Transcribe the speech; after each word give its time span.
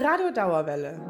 Radio 0.00 0.30
Dauerwelle. 0.30 1.00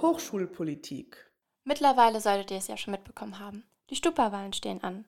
Hochschulpolitik. 0.00 1.16
Mittlerweile 1.64 2.20
solltet 2.20 2.52
ihr 2.52 2.58
es 2.58 2.68
ja 2.68 2.76
schon 2.76 2.92
mitbekommen 2.92 3.40
haben. 3.40 3.64
Die 3.90 3.96
Stupawahlen 3.96 4.52
stehen 4.52 4.84
an. 4.84 5.06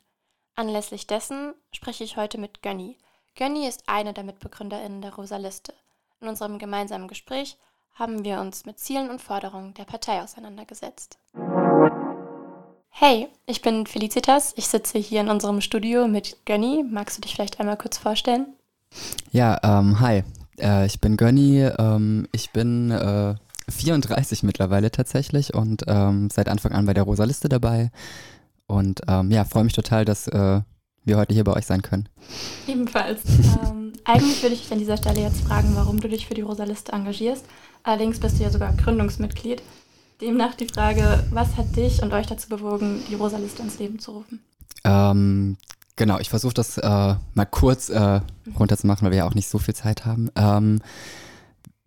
Anlässlich 0.57 1.07
dessen 1.07 1.55
spreche 1.71 2.03
ich 2.03 2.17
heute 2.17 2.39
mit 2.39 2.61
Gönny. 2.63 2.99
Gönny 3.37 3.69
ist 3.69 3.85
eine 3.87 4.15
der 4.15 4.25
MitbegründerInnen 4.25 5.01
der 5.01 5.15
Rosa 5.15 5.37
Liste. 5.37 5.75
In 6.21 6.27
unserem 6.27 6.59
gemeinsamen 6.59 7.07
Gespräch 7.07 7.57
haben 7.95 8.25
wir 8.25 8.41
uns 8.41 8.67
mit 8.67 8.81
Zielen 8.81 9.11
und 9.11 9.23
Forderungen 9.23 9.75
der 9.75 9.85
Partei 9.85 10.21
auseinandergesetzt. 10.21 11.17
Hey, 12.91 13.29
ich 13.47 13.63
bin 13.63 13.87
Felicitas. 13.87 14.55
Ich 14.57 14.67
sitze 14.67 14.99
hier 14.99 15.21
in 15.21 15.31
unserem 15.31 15.61
Studio 15.61 16.09
mit 16.09 16.45
Gönny. 16.47 16.83
Magst 16.83 17.17
du 17.17 17.21
dich 17.21 17.37
vielleicht 17.37 17.61
einmal 17.61 17.77
kurz 17.77 17.97
vorstellen? 17.97 18.57
Ja, 19.31 19.61
ähm, 19.63 20.01
hi. 20.01 20.25
Äh, 20.59 20.87
ich 20.87 21.01
bin 21.01 21.17
Gönny. 21.17 21.61
Ähm, 21.79 22.27
ich 22.33 22.51
bin 22.51 22.91
äh, 22.91 23.35
34 23.69 24.43
mittlerweile 24.43 24.91
tatsächlich 24.91 25.55
und 25.55 25.85
ähm, 25.87 26.29
seit 26.31 26.49
Anfang 26.49 26.73
an 26.73 26.87
bei 26.87 26.95
der 26.95 27.05
Rosa 27.05 27.25
Liste 27.25 27.49
dabei. 27.49 27.91
Und 28.67 29.03
ähm, 29.09 29.31
ja, 29.31 29.45
freue 29.45 29.65
mich 29.65 29.73
total, 29.73 30.05
dass 30.05 30.29
äh, 30.29 30.61
wir 31.05 31.17
heute 31.17 31.35
hier 31.35 31.45
bei 31.45 31.53
euch 31.53 31.67
sein 31.67 31.83
können. 31.83 32.09
Ebenfalls. 32.67 33.23
Ähm, 33.63 33.93
eigentlich 34.05 34.43
würde 34.43 34.55
ich 34.55 34.63
dich 34.63 34.73
an 34.73 34.79
dieser 34.79 34.97
Stelle 34.97 35.21
jetzt 35.21 35.43
fragen, 35.43 35.73
warum 35.75 36.01
du 36.01 36.09
dich 36.09 36.27
für 36.27 36.35
die 36.35 36.43
Rosa 36.43 36.65
Liste 36.65 36.93
engagierst. 36.93 37.45
Allerdings 37.83 38.21
bist 38.21 38.39
du 38.39 38.43
ja 38.43 38.51
sogar 38.51 38.73
Gründungsmitglied. 38.75 39.63
Demnach 40.21 40.55
die 40.55 40.69
Frage, 40.69 41.25
was 41.31 41.57
hat 41.57 41.77
dich 41.77 42.03
und 42.03 42.13
euch 42.13 42.27
dazu 42.27 42.49
bewogen, 42.49 43.03
die 43.11 43.15
Rosa 43.15 43.39
Liste 43.39 43.63
ins 43.63 43.79
Leben 43.79 43.99
zu 43.99 44.13
rufen? 44.13 44.41
Ähm, 44.85 45.57
genau, 45.97 46.19
ich 46.19 46.31
versuche 46.31 46.55
das 46.55 46.79
äh, 46.79 47.15
mal 47.35 47.47
kurz 47.51 47.89
äh, 47.89 48.21
runterzumachen, 48.59 49.05
weil 49.05 49.13
wir 49.13 49.19
ja 49.19 49.27
auch 49.27 49.35
nicht 49.35 49.49
so 49.49 49.59
viel 49.59 49.75
Zeit 49.75 50.05
haben. 50.07 50.31
Ähm, 50.37 50.81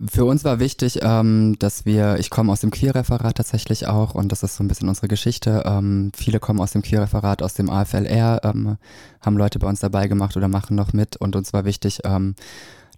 für 0.05 0.25
uns 0.25 0.43
war 0.43 0.59
wichtig, 0.59 0.99
ähm, 1.01 1.55
dass 1.57 1.85
wir, 1.85 2.19
ich 2.19 2.29
komme 2.29 2.51
aus 2.51 2.61
dem 2.61 2.69
Queerreferat 2.69 3.37
tatsächlich 3.37 3.87
auch 3.87 4.13
und 4.13 4.31
das 4.31 4.43
ist 4.43 4.55
so 4.55 4.63
ein 4.63 4.67
bisschen 4.67 4.89
unsere 4.89 5.07
Geschichte. 5.07 5.63
Ähm, 5.65 6.11
viele 6.15 6.39
kommen 6.39 6.59
aus 6.59 6.71
dem 6.71 6.83
Queerreferat, 6.83 7.41
aus 7.41 7.55
dem 7.55 7.69
AFLR, 7.69 8.41
ähm, 8.43 8.77
haben 9.21 9.37
Leute 9.37 9.57
bei 9.57 9.67
uns 9.67 9.79
dabei 9.79 10.07
gemacht 10.07 10.37
oder 10.37 10.47
machen 10.47 10.75
noch 10.75 10.93
mit 10.93 11.17
und 11.17 11.35
uns 11.35 11.51
war 11.51 11.65
wichtig, 11.65 12.01
ähm, 12.03 12.35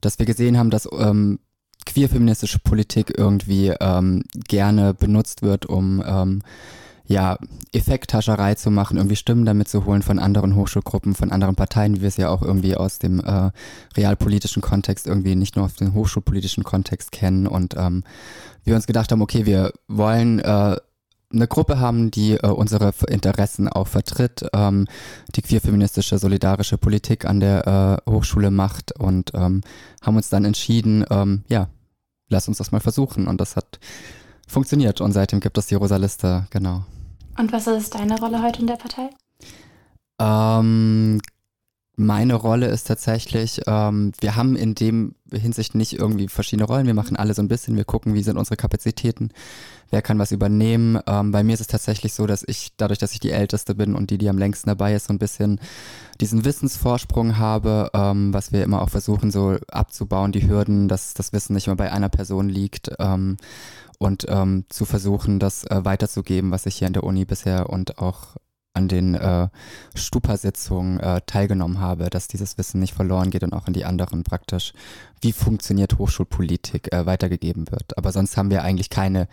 dass 0.01 0.19
wir 0.19 0.25
gesehen 0.25 0.57
haben, 0.57 0.71
dass 0.71 0.89
ähm, 0.91 1.39
queer-feministische 1.85 2.59
Politik 2.59 3.13
irgendwie 3.17 3.73
ähm, 3.79 4.23
gerne 4.33 4.93
benutzt 4.93 5.41
wird, 5.41 5.65
um 5.65 6.03
ähm, 6.05 6.41
ja, 7.09 7.39
Effekthascherei 7.73 8.53
zu 8.53 8.69
machen, 8.69 8.97
irgendwie 8.97 9.15
Stimmen 9.15 9.43
damit 9.43 9.67
zu 9.67 9.85
holen 9.85 10.03
von 10.03 10.19
anderen 10.19 10.55
Hochschulgruppen, 10.55 11.15
von 11.15 11.31
anderen 11.31 11.55
Parteien, 11.55 11.95
wie 11.95 12.01
wir 12.01 12.07
es 12.07 12.17
ja 12.17 12.29
auch 12.29 12.43
irgendwie 12.43 12.77
aus 12.77 12.99
dem 12.99 13.19
äh, 13.19 13.49
realpolitischen 13.97 14.61
Kontext 14.61 15.07
irgendwie 15.07 15.33
nicht 15.33 15.55
nur 15.55 15.65
aus 15.65 15.73
dem 15.73 15.95
hochschulpolitischen 15.95 16.63
Kontext 16.63 17.11
kennen 17.11 17.47
und 17.47 17.75
ähm, 17.75 18.03
wir 18.63 18.75
uns 18.75 18.85
gedacht 18.85 19.11
haben, 19.11 19.23
okay, 19.23 19.47
wir 19.47 19.73
wollen 19.87 20.37
äh, 20.37 20.77
eine 21.33 21.47
Gruppe 21.47 21.79
haben, 21.79 22.11
die 22.11 22.33
äh, 22.33 22.47
unsere 22.47 22.93
Interessen 23.07 23.67
auch 23.67 23.87
vertritt, 23.87 24.45
ähm, 24.53 24.85
die 25.35 25.41
queer-feministische, 25.41 26.19
solidarische 26.19 26.77
Politik 26.77 27.25
an 27.25 27.39
der 27.39 28.01
äh, 28.07 28.11
Hochschule 28.11 28.51
macht 28.51 28.91
und 28.99 29.31
ähm, 29.33 29.61
haben 30.03 30.15
uns 30.15 30.29
dann 30.29 30.45
entschieden, 30.45 31.03
ähm, 31.09 31.43
ja, 31.47 31.69
lass 32.29 32.47
uns 32.47 32.59
das 32.59 32.71
mal 32.71 32.81
versuchen. 32.81 33.27
Und 33.27 33.41
das 33.41 33.55
hat 33.55 33.79
funktioniert 34.47 35.01
und 35.01 35.11
seitdem 35.11 35.39
gibt 35.39 35.57
es 35.57 35.67
die 35.67 35.75
Rosa 35.75 35.97
Liste, 35.97 36.45
genau. 36.51 36.85
Und 37.39 37.53
was 37.53 37.67
ist 37.67 37.95
deine 37.95 38.19
Rolle 38.19 38.43
heute 38.43 38.59
in 38.59 38.67
der 38.67 38.75
Partei? 38.75 39.09
Ähm, 40.19 41.21
meine 41.99 42.35
Rolle 42.35 42.67
ist 42.67 42.87
tatsächlich, 42.87 43.61
ähm, 43.67 44.13
wir 44.21 44.37
haben 44.37 44.55
in 44.55 44.73
dem 44.73 45.15
Hinsicht 45.33 45.75
nicht 45.75 45.93
irgendwie 45.93 46.29
verschiedene 46.29 46.65
Rollen. 46.65 46.87
Wir 46.87 46.93
machen 46.93 47.17
alle 47.17 47.33
so 47.33 47.41
ein 47.41 47.49
bisschen, 47.49 47.75
wir 47.75 47.83
gucken, 47.83 48.13
wie 48.13 48.23
sind 48.23 48.37
unsere 48.37 48.55
Kapazitäten, 48.55 49.31
wer 49.91 50.01
kann 50.01 50.17
was 50.17 50.31
übernehmen. 50.31 50.97
Ähm, 51.05 51.31
bei 51.31 51.43
mir 51.43 51.53
ist 51.53 51.59
es 51.59 51.67
tatsächlich 51.67 52.13
so, 52.13 52.25
dass 52.25 52.43
ich, 52.47 52.71
dadurch, 52.77 52.99
dass 52.99 53.11
ich 53.11 53.19
die 53.19 53.31
Älteste 53.31 53.75
bin 53.75 53.95
und 53.95 54.11
die, 54.11 54.17
die 54.17 54.29
am 54.29 54.37
längsten 54.37 54.69
dabei 54.69 54.95
ist, 54.95 55.07
so 55.07 55.13
ein 55.13 55.19
bisschen 55.19 55.59
diesen 56.21 56.45
Wissensvorsprung 56.45 57.37
habe, 57.37 57.91
ähm, 57.93 58.33
was 58.33 58.53
wir 58.53 58.63
immer 58.63 58.81
auch 58.81 58.89
versuchen, 58.89 59.29
so 59.29 59.57
abzubauen, 59.69 60.31
die 60.31 60.47
Hürden, 60.47 60.87
dass 60.87 61.13
das 61.13 61.33
Wissen 61.33 61.53
nicht 61.53 61.67
immer 61.67 61.75
bei 61.75 61.91
einer 61.91 62.09
Person 62.09 62.47
liegt. 62.47 62.91
Ähm, 62.97 63.35
und 63.97 64.25
ähm, 64.29 64.63
zu 64.69 64.85
versuchen, 64.85 65.39
das 65.39 65.65
äh, 65.65 65.83
weiterzugeben, 65.83 66.51
was 66.51 66.65
ich 66.65 66.77
hier 66.77 66.87
an 66.87 66.93
der 66.93 67.03
Uni 67.03 67.25
bisher 67.25 67.69
und 67.69 67.97
auch 67.97 68.37
an 68.79 68.87
den 68.87 69.13
äh, 69.13 69.49
Stupa-Sitzungen 69.93 70.99
äh, 70.99 71.21
teilgenommen 71.25 71.79
habe, 71.79 72.09
dass 72.09 72.27
dieses 72.27 72.57
Wissen 72.57 72.79
nicht 72.79 72.93
verloren 72.93 73.29
geht 73.29 73.43
und 73.43 73.53
auch 73.53 73.67
in 73.67 73.73
die 73.73 73.85
anderen 73.85 74.23
praktisch, 74.23 74.73
wie 75.21 75.33
funktioniert 75.33 75.97
Hochschulpolitik, 75.97 76.91
äh, 76.91 77.05
weitergegeben 77.05 77.69
wird. 77.69 77.97
Aber 77.97 78.11
sonst 78.11 78.37
haben 78.37 78.49
wir 78.49 78.63
eigentlich 78.63 78.89
keine 78.89 79.27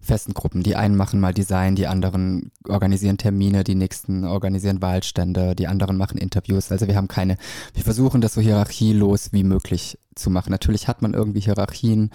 festen 0.00 0.34
Gruppen. 0.34 0.62
Die 0.62 0.76
einen 0.76 0.96
machen 0.96 1.20
mal 1.20 1.34
Design, 1.34 1.76
die 1.76 1.86
anderen 1.86 2.50
organisieren 2.68 3.18
Termine, 3.18 3.64
die 3.64 3.74
nächsten 3.74 4.24
organisieren 4.24 4.80
Wahlstände, 4.80 5.54
die 5.54 5.66
anderen 5.66 5.96
machen 5.96 6.18
Interviews. 6.18 6.72
Also 6.72 6.86
wir 6.86 6.96
haben 6.96 7.08
keine, 7.08 7.36
wir 7.74 7.84
versuchen 7.84 8.20
das 8.20 8.34
so 8.34 8.40
hierarchielos 8.40 9.32
wie 9.32 9.44
möglich 9.44 9.98
zu 10.14 10.30
machen. 10.30 10.50
Natürlich 10.50 10.88
hat 10.88 11.02
man 11.02 11.12
irgendwie 11.12 11.40
Hierarchien, 11.40 12.10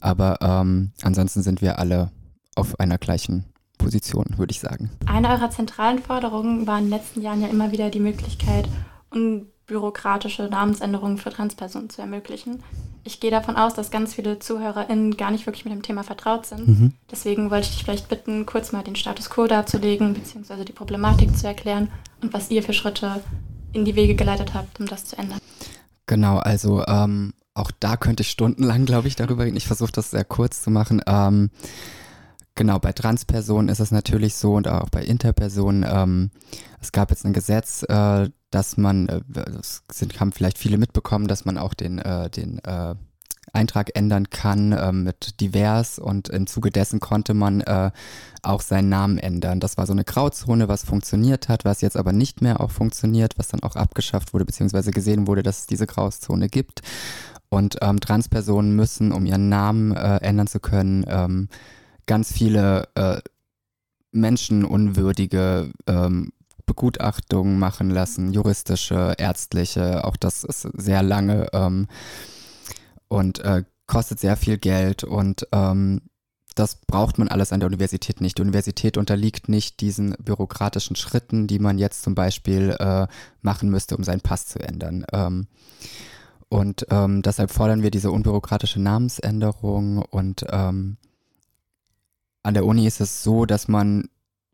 aber 0.00 0.38
ähm, 0.42 0.92
ansonsten 1.02 1.42
sind 1.42 1.62
wir 1.62 1.78
alle 1.78 2.10
auf 2.54 2.78
einer 2.80 2.98
gleichen 2.98 3.44
Position, 3.78 4.26
würde 4.36 4.50
ich 4.50 4.60
sagen. 4.60 4.90
Eine 5.06 5.30
eurer 5.30 5.50
zentralen 5.50 6.00
Forderungen 6.00 6.66
war 6.66 6.78
in 6.78 6.84
den 6.84 6.90
letzten 6.90 7.22
Jahren 7.22 7.40
ja 7.40 7.48
immer 7.48 7.72
wieder 7.72 7.90
die 7.90 8.00
Möglichkeit, 8.00 8.68
unbürokratische 9.10 10.44
Namensänderungen 10.44 11.18
für 11.18 11.30
Transpersonen 11.30 11.88
zu 11.88 12.02
ermöglichen. 12.02 12.62
Ich 13.04 13.20
gehe 13.20 13.30
davon 13.30 13.56
aus, 13.56 13.72
dass 13.74 13.90
ganz 13.90 14.14
viele 14.14 14.38
ZuhörerInnen 14.38 15.16
gar 15.16 15.30
nicht 15.30 15.46
wirklich 15.46 15.64
mit 15.64 15.72
dem 15.72 15.82
Thema 15.82 16.02
vertraut 16.02 16.44
sind. 16.44 16.68
Mhm. 16.68 16.92
Deswegen 17.10 17.50
wollte 17.50 17.68
ich 17.68 17.76
dich 17.76 17.84
vielleicht 17.84 18.08
bitten, 18.08 18.44
kurz 18.44 18.72
mal 18.72 18.82
den 18.82 18.96
Status 18.96 19.30
quo 19.30 19.46
darzulegen, 19.46 20.12
beziehungsweise 20.12 20.64
die 20.64 20.72
Problematik 20.72 21.34
zu 21.36 21.46
erklären 21.46 21.88
und 22.20 22.34
was 22.34 22.50
ihr 22.50 22.62
für 22.62 22.74
Schritte 22.74 23.22
in 23.72 23.84
die 23.84 23.94
Wege 23.94 24.14
geleitet 24.14 24.52
habt, 24.52 24.78
um 24.80 24.86
das 24.86 25.04
zu 25.04 25.16
ändern. 25.16 25.38
Genau, 26.06 26.38
also 26.38 26.84
ähm, 26.86 27.32
auch 27.54 27.70
da 27.80 27.96
könnte 27.96 28.22
ich 28.22 28.30
stundenlang, 28.30 28.86
glaube 28.86 29.08
ich, 29.08 29.16
darüber 29.16 29.44
reden. 29.44 29.56
Ich 29.56 29.66
versuche 29.66 29.92
das 29.92 30.10
sehr 30.10 30.24
kurz 30.24 30.62
zu 30.62 30.70
machen. 30.70 31.02
Ähm, 31.06 31.50
genau, 32.58 32.78
bei 32.78 32.92
Transpersonen 32.92 33.70
ist 33.70 33.78
es 33.78 33.90
natürlich 33.92 34.34
so 34.34 34.54
und 34.54 34.68
auch 34.68 34.90
bei 34.90 35.02
Interpersonen. 35.02 35.86
Ähm, 35.88 36.30
es 36.80 36.92
gab 36.92 37.10
jetzt 37.10 37.24
ein 37.24 37.32
Gesetz, 37.32 37.84
äh, 37.84 38.28
dass 38.50 38.76
man, 38.76 39.08
äh, 39.08 39.20
das 39.28 39.84
sind, 39.90 40.20
haben 40.20 40.32
vielleicht 40.32 40.58
viele 40.58 40.76
mitbekommen, 40.76 41.28
dass 41.28 41.44
man 41.44 41.56
auch 41.56 41.72
den, 41.72 41.98
äh, 41.98 42.28
den 42.28 42.58
äh, 42.64 42.96
Eintrag 43.52 43.96
ändern 43.96 44.28
kann 44.28 44.72
äh, 44.72 44.92
mit 44.92 45.40
divers 45.40 45.98
und 45.98 46.28
im 46.28 46.46
Zuge 46.46 46.70
dessen 46.70 47.00
konnte 47.00 47.32
man 47.32 47.60
äh, 47.60 47.92
auch 48.42 48.60
seinen 48.60 48.88
Namen 48.88 49.18
ändern. 49.18 49.60
Das 49.60 49.78
war 49.78 49.86
so 49.86 49.92
eine 49.92 50.04
Grauzone, 50.04 50.68
was 50.68 50.84
funktioniert 50.84 51.48
hat, 51.48 51.64
was 51.64 51.80
jetzt 51.80 51.96
aber 51.96 52.12
nicht 52.12 52.42
mehr 52.42 52.60
auch 52.60 52.72
funktioniert, 52.72 53.38
was 53.38 53.48
dann 53.48 53.62
auch 53.62 53.76
abgeschafft 53.76 54.34
wurde, 54.34 54.44
beziehungsweise 54.44 54.90
gesehen 54.90 55.28
wurde, 55.28 55.44
dass 55.44 55.60
es 55.60 55.66
diese 55.66 55.86
Grauzone 55.86 56.48
gibt. 56.48 56.82
Und 57.50 57.76
ähm, 57.80 58.00
Transpersonen 58.00 58.76
müssen, 58.76 59.12
um 59.12 59.24
ihren 59.24 59.48
Namen 59.48 59.92
äh, 59.92 60.16
ändern 60.16 60.48
zu 60.48 60.60
können, 60.60 61.06
ähm, 61.08 61.48
ganz 62.08 62.32
viele 62.32 62.88
äh, 62.96 63.20
menschenunwürdige 64.10 65.70
ähm, 65.86 66.32
Begutachtungen 66.66 67.58
machen 67.58 67.90
lassen, 67.90 68.32
juristische, 68.32 69.14
ärztliche, 69.16 70.04
auch 70.04 70.16
das 70.16 70.42
ist 70.42 70.68
sehr 70.74 71.02
lange 71.02 71.48
ähm, 71.52 71.86
und 73.06 73.38
äh, 73.40 73.62
kostet 73.86 74.18
sehr 74.18 74.36
viel 74.36 74.58
Geld 74.58 75.04
und 75.04 75.46
ähm, 75.52 76.02
das 76.54 76.74
braucht 76.74 77.18
man 77.18 77.28
alles 77.28 77.52
an 77.52 77.60
der 77.60 77.68
Universität 77.68 78.20
nicht. 78.20 78.38
Die 78.38 78.42
Universität 78.42 78.96
unterliegt 78.96 79.48
nicht 79.48 79.80
diesen 79.80 80.16
bürokratischen 80.18 80.96
Schritten, 80.96 81.46
die 81.46 81.60
man 81.60 81.78
jetzt 81.78 82.02
zum 82.02 82.16
Beispiel 82.16 82.76
äh, 82.80 83.06
machen 83.42 83.70
müsste, 83.70 83.96
um 83.96 84.02
seinen 84.02 84.22
Pass 84.22 84.46
zu 84.46 84.58
ändern. 84.58 85.06
Ähm, 85.12 85.46
und 86.48 86.86
ähm, 86.90 87.22
deshalb 87.22 87.52
fordern 87.52 87.82
wir 87.82 87.92
diese 87.92 88.10
unbürokratische 88.10 88.80
Namensänderung. 88.80 89.98
Und 89.98 90.44
ähm, 90.50 90.96
an 92.42 92.54
der 92.54 92.64
Uni 92.64 92.86
ist 92.86 93.00
es 93.00 93.22
so, 93.22 93.46
dass 93.46 93.68
man 93.68 94.08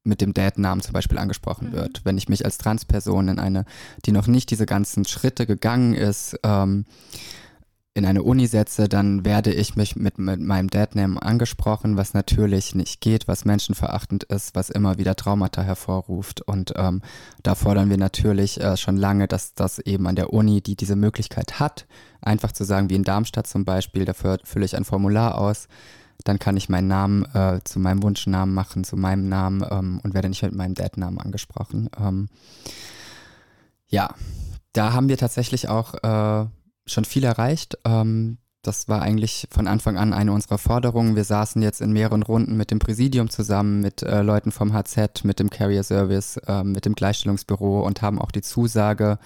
mit 0.05 0.21
dem 0.21 0.35
Dad-Namen 0.35 0.83
zum 0.83 0.93
Beispiel 0.93 1.19
angesprochen 1.19 1.69
mhm. 1.69 1.73
wird. 1.73 2.05
Wenn 2.05 2.19
ich 2.19 2.29
mich 2.29 2.45
als 2.45 2.59
Transperson 2.59 3.29
in 3.29 3.39
eine, 3.39 3.65
die 4.05 4.13
noch 4.13 4.27
nicht 4.27 4.51
diese 4.51 4.67
ganzen 4.67 5.05
Schritte 5.05 5.47
gegangen 5.47 5.95
ist, 5.95 6.39
ähm, 6.43 6.85
in 7.97 8.05
eine 8.05 8.25
Uni 8.25 8.49
setze, 8.49 8.89
dann 8.89 9.25
werde 9.25 9.53
ich 9.53 9.77
mich 9.77 9.95
mit, 9.95 10.19
mit 10.19 10.41
meinem 10.41 10.69
Dad-Name 10.69 11.23
angesprochen, 11.23 11.97
was 11.97 12.13
natürlich 12.13 12.75
nicht 12.75 13.01
geht, 13.01 13.29
was 13.29 13.45
menschenverachtend 13.45 14.25
ist, 14.25 14.57
was 14.57 14.69
immer 14.69 14.99
wieder 14.99 15.15
Traumata 15.15 15.63
hervorruft. 15.63 16.41
Und 16.41 16.73
ähm, 16.77 17.03
da 17.45 17.55
fordern 17.55 17.91
wir 17.91 17.97
natürlich 17.97 18.61
äh, 18.61 18.77
schon 18.77 18.97
lange, 18.97 19.29
dass 19.29 19.55
das 19.55 19.79
eben 19.79 20.09
an 20.09 20.17
der 20.17 20.33
Uni, 20.33 20.61
die 20.61 20.75
diese 20.75 20.97
Möglichkeit 20.97 21.61
hat, 21.61 21.87
einfach 22.21 22.51
zu 22.51 22.65
sagen, 22.65 22.91
wie 22.91 22.97
in 22.97 23.05
Darmstadt 23.05 23.47
zum 23.47 23.65
Beispiel, 23.65 24.05
dafür 24.05 24.39
fülle 24.43 24.65
ich 24.65 24.77
ein 24.77 24.85
Formular 24.85 25.39
aus, 25.39 25.69
dann 26.23 26.39
kann 26.39 26.57
ich 26.57 26.69
meinen 26.69 26.89
Namen 26.89 27.25
äh, 27.35 27.61
zu 27.65 27.81
meinem 27.81 28.03
Wunschnamen 28.03 28.55
machen, 28.55 28.85
zu 28.85 28.97
meinem 28.97 29.29
Namen 29.29 29.65
ähm, 29.69 30.01
und 30.03 30.15
werde 30.15 30.29
nicht 30.29 30.43
mit 30.43 30.55
meinem 30.55 30.75
Dad-Namen 30.75 31.19
angesprochen. 31.19 31.91
Ähm, 32.01 32.29
ja, 33.89 34.15
da 34.73 34.93
haben 34.93 35.09
wir 35.09 35.19
tatsächlich 35.19 35.69
auch 35.69 35.95
äh, 36.03 36.47
schon 36.87 37.05
viel 37.05 37.25
erreicht. 37.25 37.79
Ähm, 37.85 38.39
das 38.63 38.89
war 38.89 39.03
eigentlich 39.03 39.47
von 39.51 39.69
Anfang 39.69 39.99
an 39.99 40.15
eine 40.15 40.33
unserer 40.33 40.59
Forderungen. 40.59 41.17
Wir 41.17 41.25
saßen 41.25 41.61
jetzt 41.61 41.83
in 41.83 41.93
mehreren 41.93 42.23
Runden 42.23 42.57
mit 42.57 42.71
dem 42.71 42.79
Präsidium 42.79 43.29
zusammen, 43.29 43.81
mit 43.81 44.03
äh, 44.03 44.23
Leuten 44.23 44.53
vom 44.53 44.73
HZ, 44.73 45.25
mit 45.25 45.39
dem 45.39 45.51
Carrier 45.51 45.83
Service, 45.83 46.39
äh, 46.47 46.65
mit 46.65 46.87
dem 46.87 46.95
Gleichstellungsbüro 46.95 47.81
und 47.81 48.01
haben 48.01 48.19
auch 48.19 48.31
die 48.31 48.41
Zusage 48.41 49.19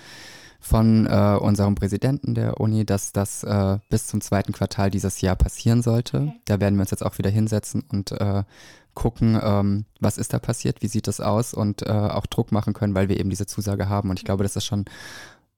von 0.60 1.06
äh, 1.06 1.38
unserem 1.40 1.74
Präsidenten 1.74 2.34
der 2.34 2.60
Uni, 2.60 2.84
dass 2.84 3.12
das 3.12 3.44
äh, 3.44 3.78
bis 3.88 4.06
zum 4.06 4.20
zweiten 4.20 4.52
Quartal 4.52 4.90
dieses 4.90 5.20
Jahr 5.20 5.36
passieren 5.36 5.82
sollte. 5.82 6.16
Okay. 6.16 6.40
Da 6.46 6.60
werden 6.60 6.76
wir 6.76 6.82
uns 6.82 6.90
jetzt 6.90 7.04
auch 7.04 7.16
wieder 7.18 7.30
hinsetzen 7.30 7.84
und 7.88 8.12
äh, 8.12 8.42
gucken, 8.94 9.38
ähm, 9.40 9.84
was 10.00 10.18
ist 10.18 10.32
da 10.32 10.40
passiert, 10.40 10.82
wie 10.82 10.88
sieht 10.88 11.06
das 11.06 11.20
aus 11.20 11.54
und 11.54 11.82
äh, 11.82 11.90
auch 11.90 12.26
Druck 12.26 12.50
machen 12.50 12.72
können, 12.72 12.96
weil 12.96 13.08
wir 13.08 13.20
eben 13.20 13.30
diese 13.30 13.46
Zusage 13.46 13.88
haben. 13.88 14.10
Und 14.10 14.18
ich 14.18 14.24
glaube, 14.24 14.42
das 14.42 14.56
ist 14.56 14.64
schon 14.64 14.86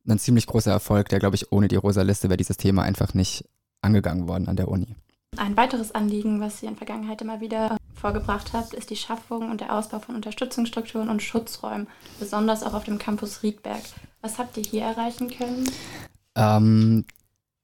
ein 0.06 0.19
ziemlich 0.19 0.47
großer 0.47 0.70
Erfolg, 0.70 1.08
der, 1.08 1.20
glaube 1.20 1.37
ich, 1.37 1.50
ohne 1.50 1.69
die 1.69 1.76
rosa 1.76 2.02
Liste 2.02 2.29
wäre 2.29 2.37
dieses 2.37 2.58
Thema 2.58 2.82
einfach 2.82 3.14
nicht 3.14 3.49
angegangen 3.81 4.29
worden 4.29 4.49
an 4.49 4.56
der 4.56 4.69
Uni. 4.69 4.94
Ein 5.37 5.56
weiteres 5.56 5.94
Anliegen, 5.94 6.41
was 6.41 6.58
Sie 6.58 6.67
in 6.67 6.73
der 6.73 6.79
Vergangenheit 6.79 7.23
immer 7.23 7.41
wieder 7.41 7.76
vorgebracht 7.94 8.52
habt, 8.52 8.75
ist 8.75 8.91
die 8.91 8.97
Schaffung 8.97 9.50
und 9.50 9.61
der 9.61 9.75
Ausbau 9.75 10.00
von 10.00 10.17
Unterstützungsstrukturen 10.17 11.08
und 11.08 11.23
Schutzräumen, 11.23 11.87
besonders 12.19 12.62
auch 12.62 12.75
auf 12.75 12.85
dem 12.85 12.99
Campus 12.99 13.43
Riedberg. 13.43 13.82
Was 14.22 14.38
habt 14.38 14.56
ihr 14.56 14.64
hier 14.64 14.82
erreichen 14.82 15.28
können? 15.31 15.70
Ähm, 16.34 17.05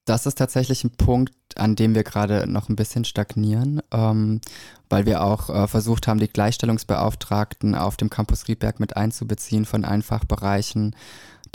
das 0.05 0.27
ist 0.27 0.39
tatsächlich 0.39 0.85
ein 0.85 0.97
Punkt, 0.97 1.35
an 1.57 1.77
dem 1.77 1.95
wir 1.95 2.05
gerade 2.05 2.47
noch 2.51 2.69
ein 2.69 2.77
bisschen 2.77 3.05
stagnieren, 3.05 3.83
ähm, 3.93 4.41
weil 4.89 5.07
wir 5.07 5.23
auch 5.23 5.51
äh, 5.51 5.67
versucht 5.67 6.07
haben, 6.07 6.21
die 6.21 6.29
Gleichstellungsbeauftragten 6.29 7.75
auf 7.75 7.97
dem 7.97 8.11
Campus 8.11 8.49
Riedberg 8.49 8.81
mit 8.81 8.97
einzubeziehen 8.97 9.65
von 9.65 9.85
allen 9.85 10.03
Fachbereichen 10.03 10.95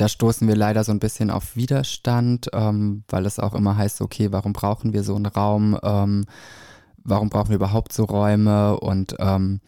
da 0.01 0.09
stoßen 0.09 0.48
wir 0.48 0.56
leider 0.56 0.83
so 0.83 0.92
ein 0.92 1.00
bisschen 1.00 1.30
auf 1.30 1.56
Widerstand, 1.56 2.50
ähm, 2.54 3.04
weil 3.07 3.25
es 3.25 3.39
auch 3.39 3.54
immer 3.54 3.77
heißt, 3.77 4.01
okay, 4.01 4.31
warum 4.31 4.51
brauchen 4.51 4.94
wir 4.94 5.04
so 5.04 5.15
einen 5.15 5.27
Raum? 5.27 5.77
Ähm, 5.83 6.25
warum 7.04 7.30
brauchen 7.30 7.50
wir 7.50 7.57
überhaupt 7.57 7.94
so 7.94 8.06
Räume? 8.06 8.80
Und 8.80 9.15
ähm, 9.19 9.62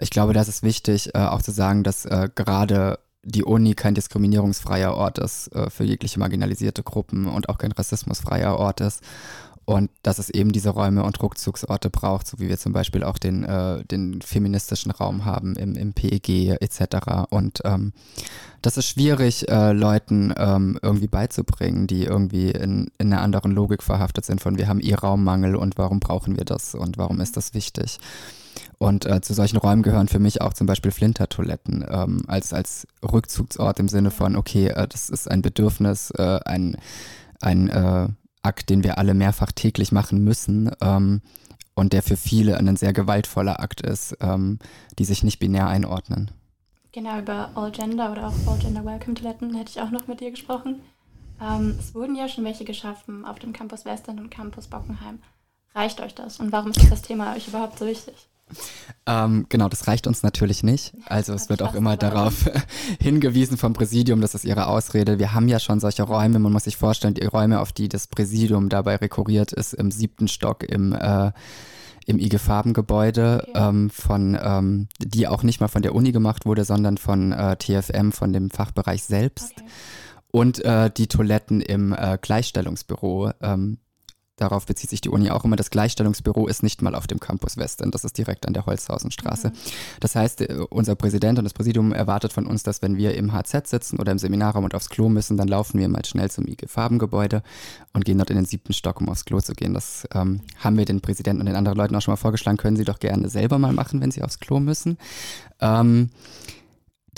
ich 0.00 0.10
glaube, 0.10 0.34
das 0.34 0.46
ist 0.48 0.62
wichtig, 0.62 1.14
äh, 1.14 1.18
auch 1.18 1.42
zu 1.42 1.50
sagen, 1.50 1.82
dass 1.82 2.04
äh, 2.04 2.28
gerade 2.32 3.00
die 3.26 3.44
Uni 3.44 3.74
kein 3.74 3.94
diskriminierungsfreier 3.94 4.94
Ort 4.94 5.18
ist 5.18 5.48
äh, 5.54 5.68
für 5.68 5.84
jegliche 5.84 6.18
marginalisierte 6.18 6.82
Gruppen 6.82 7.26
und 7.26 7.48
auch 7.48 7.58
kein 7.58 7.72
rassismusfreier 7.72 8.56
Ort 8.56 8.80
ist. 8.80 9.02
Und 9.64 9.90
dass 10.04 10.20
es 10.20 10.30
eben 10.30 10.52
diese 10.52 10.70
Räume 10.70 11.02
und 11.02 11.20
Rückzugsorte 11.20 11.90
braucht, 11.90 12.28
so 12.28 12.38
wie 12.38 12.48
wir 12.48 12.56
zum 12.56 12.72
Beispiel 12.72 13.02
auch 13.02 13.18
den, 13.18 13.42
äh, 13.42 13.84
den 13.84 14.22
feministischen 14.22 14.92
Raum 14.92 15.24
haben 15.24 15.56
im, 15.56 15.74
im 15.74 15.92
PEG 15.92 16.56
etc. 16.60 17.26
Und 17.30 17.62
ähm, 17.64 17.92
das 18.62 18.76
ist 18.76 18.86
schwierig, 18.86 19.48
äh, 19.48 19.72
Leuten 19.72 20.32
ähm, 20.36 20.78
irgendwie 20.82 21.08
beizubringen, 21.08 21.88
die 21.88 22.04
irgendwie 22.04 22.52
in, 22.52 22.92
in 22.98 23.12
einer 23.12 23.22
anderen 23.22 23.50
Logik 23.50 23.82
verhaftet 23.82 24.24
sind 24.24 24.40
von 24.40 24.56
wir 24.56 24.68
haben 24.68 24.80
eh 24.80 24.94
Raummangel 24.94 25.56
und 25.56 25.76
warum 25.78 25.98
brauchen 25.98 26.36
wir 26.36 26.44
das 26.44 26.76
und 26.76 26.96
warum 26.96 27.20
ist 27.20 27.36
das 27.36 27.52
wichtig. 27.52 27.98
Und 28.78 29.06
äh, 29.06 29.22
zu 29.22 29.32
solchen 29.32 29.56
Räumen 29.56 29.82
gehören 29.82 30.08
für 30.08 30.18
mich 30.18 30.42
auch 30.42 30.52
zum 30.52 30.66
Beispiel 30.66 30.90
Flintertoiletten 30.90 31.84
ähm, 31.88 32.22
als, 32.26 32.52
als 32.52 32.86
Rückzugsort 33.02 33.80
im 33.80 33.88
Sinne 33.88 34.10
von, 34.10 34.36
okay, 34.36 34.68
äh, 34.68 34.86
das 34.86 35.08
ist 35.08 35.30
ein 35.30 35.40
Bedürfnis, 35.40 36.10
äh, 36.10 36.40
ein, 36.44 36.76
ein 37.40 37.68
äh, 37.70 38.08
Akt, 38.42 38.68
den 38.68 38.84
wir 38.84 38.98
alle 38.98 39.14
mehrfach 39.14 39.52
täglich 39.52 39.92
machen 39.92 40.22
müssen 40.22 40.70
ähm, 40.82 41.22
und 41.74 41.92
der 41.92 42.02
für 42.02 42.16
viele 42.16 42.58
ein 42.58 42.76
sehr 42.76 42.92
gewaltvoller 42.92 43.60
Akt 43.60 43.80
ist, 43.80 44.16
ähm, 44.20 44.58
die 44.98 45.04
sich 45.04 45.22
nicht 45.22 45.38
binär 45.38 45.68
einordnen. 45.68 46.30
Genau, 46.92 47.18
über 47.18 47.50
All 47.54 47.72
Gender 47.72 48.12
oder 48.12 48.28
auch 48.28 48.34
All 48.46 48.58
Gender 48.58 48.84
Welcome 48.84 49.14
Toiletten 49.14 49.54
hätte 49.54 49.70
ich 49.70 49.80
auch 49.80 49.90
noch 49.90 50.06
mit 50.06 50.20
dir 50.20 50.30
gesprochen. 50.30 50.80
Ähm, 51.40 51.76
es 51.78 51.94
wurden 51.94 52.14
ja 52.14 52.28
schon 52.28 52.44
welche 52.44 52.64
geschaffen 52.64 53.24
auf 53.24 53.38
dem 53.38 53.52
Campus 53.52 53.84
Western 53.84 54.18
und 54.18 54.30
Campus 54.30 54.68
Bockenheim. 54.68 55.18
Reicht 55.74 56.00
euch 56.00 56.14
das 56.14 56.40
und 56.40 56.52
warum 56.52 56.70
ist 56.70 56.90
das 56.90 57.02
Thema 57.02 57.34
euch 57.34 57.48
überhaupt 57.48 57.78
so 57.78 57.86
wichtig? 57.86 58.14
Ähm, 59.06 59.46
genau, 59.48 59.68
das 59.68 59.86
reicht 59.86 60.06
uns 60.06 60.22
natürlich 60.22 60.62
nicht. 60.62 60.94
Also 61.06 61.32
es 61.34 61.48
wird 61.48 61.62
auch 61.62 61.74
immer 61.74 61.96
darauf 61.96 62.50
hingewiesen 63.00 63.56
vom 63.56 63.72
Präsidium, 63.72 64.20
das 64.20 64.34
ist 64.34 64.44
ihre 64.44 64.66
Ausrede. 64.66 65.18
Wir 65.18 65.32
haben 65.34 65.48
ja 65.48 65.58
schon 65.58 65.80
solche 65.80 66.02
Räume, 66.02 66.38
man 66.38 66.52
muss 66.52 66.64
sich 66.64 66.76
vorstellen, 66.76 67.14
die 67.14 67.24
Räume, 67.24 67.60
auf 67.60 67.72
die 67.72 67.88
das 67.88 68.06
Präsidium 68.06 68.68
dabei 68.68 68.96
rekurriert 68.96 69.52
ist, 69.52 69.74
im 69.74 69.90
siebten 69.90 70.28
Stock 70.28 70.62
im 70.64 70.92
äh, 70.92 71.32
im 72.06 72.20
IG 72.20 72.38
Farben-Gebäude, 72.38 73.46
okay. 73.48 73.68
ähm, 73.68 73.90
von, 73.90 74.38
ähm, 74.40 74.88
die 75.00 75.26
auch 75.26 75.42
nicht 75.42 75.60
mal 75.60 75.68
von 75.68 75.82
der 75.82 75.94
Uni 75.94 76.12
gemacht 76.12 76.46
wurde, 76.46 76.64
sondern 76.64 76.98
von 76.98 77.32
äh, 77.32 77.56
TFM, 77.56 78.12
von 78.12 78.32
dem 78.32 78.50
Fachbereich 78.50 79.02
selbst. 79.02 79.54
Okay. 79.56 79.68
Und 80.30 80.64
äh, 80.64 80.90
die 80.96 81.08
Toiletten 81.08 81.60
im 81.60 81.92
äh, 81.92 82.16
Gleichstellungsbüro, 82.20 83.32
ähm, 83.42 83.78
darauf 84.36 84.66
bezieht 84.66 84.90
sich 84.90 85.00
die 85.00 85.08
Uni 85.08 85.30
auch 85.30 85.44
immer, 85.44 85.56
das 85.56 85.70
Gleichstellungsbüro 85.70 86.46
ist 86.46 86.62
nicht 86.62 86.82
mal 86.82 86.94
auf 86.94 87.06
dem 87.06 87.20
Campus 87.20 87.56
Western, 87.56 87.90
das 87.90 88.04
ist 88.04 88.18
direkt 88.18 88.46
an 88.46 88.52
der 88.52 88.66
Holzhausenstraße. 88.66 89.48
Mhm. 89.48 89.52
Das 90.00 90.14
heißt, 90.14 90.42
äh, 90.42 90.58
unser 90.68 90.94
Präsident 90.94 91.38
und 91.38 91.44
das 91.44 91.54
Präsidium 91.54 91.92
erwartet 91.92 92.32
von 92.32 92.46
uns, 92.46 92.62
dass 92.62 92.82
wenn 92.82 92.96
wir 92.96 93.14
im 93.14 93.32
HZ 93.32 93.66
sitzen 93.66 93.98
oder 93.98 94.12
im 94.12 94.18
Seminarraum 94.18 94.64
und 94.64 94.74
aufs 94.74 94.90
Klo 94.90 95.08
müssen, 95.08 95.36
dann 95.36 95.48
laufen 95.48 95.78
wir 95.78 95.88
mal 95.88 96.04
schnell 96.04 96.30
zum 96.30 96.46
IG 96.46 96.68
Farbengebäude 96.68 97.42
und 97.92 98.04
gehen 98.04 98.18
dort 98.18 98.30
in 98.30 98.36
den 98.36 98.46
siebten 98.46 98.72
Stock, 98.72 99.00
um 99.00 99.08
aufs 99.08 99.24
Klo 99.24 99.40
zu 99.40 99.54
gehen. 99.54 99.74
Das 99.74 100.06
ähm, 100.14 100.40
haben 100.58 100.76
wir 100.76 100.84
den 100.84 101.00
Präsidenten 101.00 101.40
und 101.40 101.46
den 101.46 101.56
anderen 101.56 101.78
Leuten 101.78 101.96
auch 101.96 102.02
schon 102.02 102.12
mal 102.12 102.16
vorgeschlagen, 102.16 102.58
können 102.58 102.76
sie 102.76 102.84
doch 102.84 102.98
gerne 102.98 103.28
selber 103.28 103.58
mal 103.58 103.72
machen, 103.72 104.00
wenn 104.00 104.10
sie 104.10 104.22
aufs 104.22 104.38
Klo 104.38 104.60
müssen. 104.60 104.98
Ähm, 105.60 106.10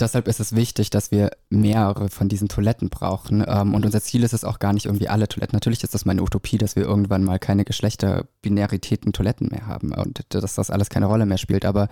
deshalb 0.01 0.27
ist 0.27 0.39
es 0.39 0.55
wichtig, 0.55 0.89
dass 0.89 1.11
wir 1.11 1.31
mehrere 1.49 2.09
von 2.09 2.29
diesen 2.29 2.47
Toiletten 2.47 2.89
brauchen. 2.89 3.43
Ähm, 3.47 3.73
und 3.73 3.85
unser 3.85 4.01
Ziel 4.01 4.23
ist 4.23 4.33
es 4.33 4.43
auch 4.43 4.59
gar 4.59 4.73
nicht 4.73 4.85
irgendwie 4.85 5.09
alle 5.09 5.27
Toiletten. 5.27 5.55
Natürlich 5.55 5.83
ist 5.83 5.93
das 5.93 6.05
meine 6.05 6.21
Utopie, 6.21 6.57
dass 6.57 6.75
wir 6.75 6.83
irgendwann 6.83 7.23
mal 7.23 7.39
keine 7.39 7.65
Geschlechterbinaritäten 7.65 9.13
Toiletten 9.13 9.49
mehr 9.49 9.67
haben 9.67 9.93
und 9.93 10.25
dass 10.29 10.55
das 10.55 10.69
alles 10.69 10.89
keine 10.89 11.05
Rolle 11.05 11.25
mehr 11.25 11.37
spielt. 11.37 11.65
Aber 11.65 11.89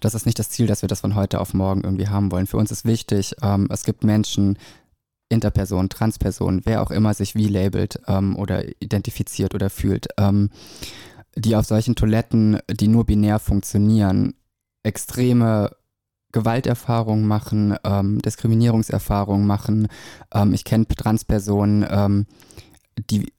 das 0.00 0.14
ist 0.14 0.26
nicht 0.26 0.38
das 0.38 0.50
Ziel, 0.50 0.66
dass 0.66 0.82
wir 0.82 0.88
das 0.88 1.00
von 1.00 1.14
heute 1.14 1.40
auf 1.40 1.54
morgen 1.54 1.82
irgendwie 1.82 2.08
haben 2.08 2.32
wollen. 2.32 2.46
Für 2.46 2.56
uns 2.56 2.70
ist 2.70 2.84
wichtig, 2.84 3.34
ähm, 3.42 3.68
es 3.70 3.84
gibt 3.84 4.04
Menschen, 4.04 4.58
Interpersonen, 5.28 5.90
Transpersonen, 5.90 6.62
wer 6.64 6.82
auch 6.82 6.90
immer 6.90 7.12
sich 7.14 7.34
wie 7.34 7.48
labelt 7.48 8.00
ähm, 8.06 8.36
oder 8.36 8.64
identifiziert 8.80 9.54
oder 9.54 9.68
fühlt, 9.68 10.08
ähm, 10.16 10.50
die 11.36 11.54
auf 11.54 11.66
solchen 11.66 11.94
Toiletten, 11.94 12.58
die 12.70 12.88
nur 12.88 13.04
binär 13.04 13.38
funktionieren, 13.38 14.34
extreme 14.82 15.70
Gewalterfahrungen 16.32 17.26
machen, 17.26 17.76
ähm, 17.84 18.20
Diskriminierungserfahrungen 18.20 19.46
machen. 19.46 19.88
Ähm, 20.32 20.52
ich 20.54 20.64
kenne 20.64 20.86
Transpersonen, 20.86 21.86
ähm, 21.88 22.26
die 23.10 23.32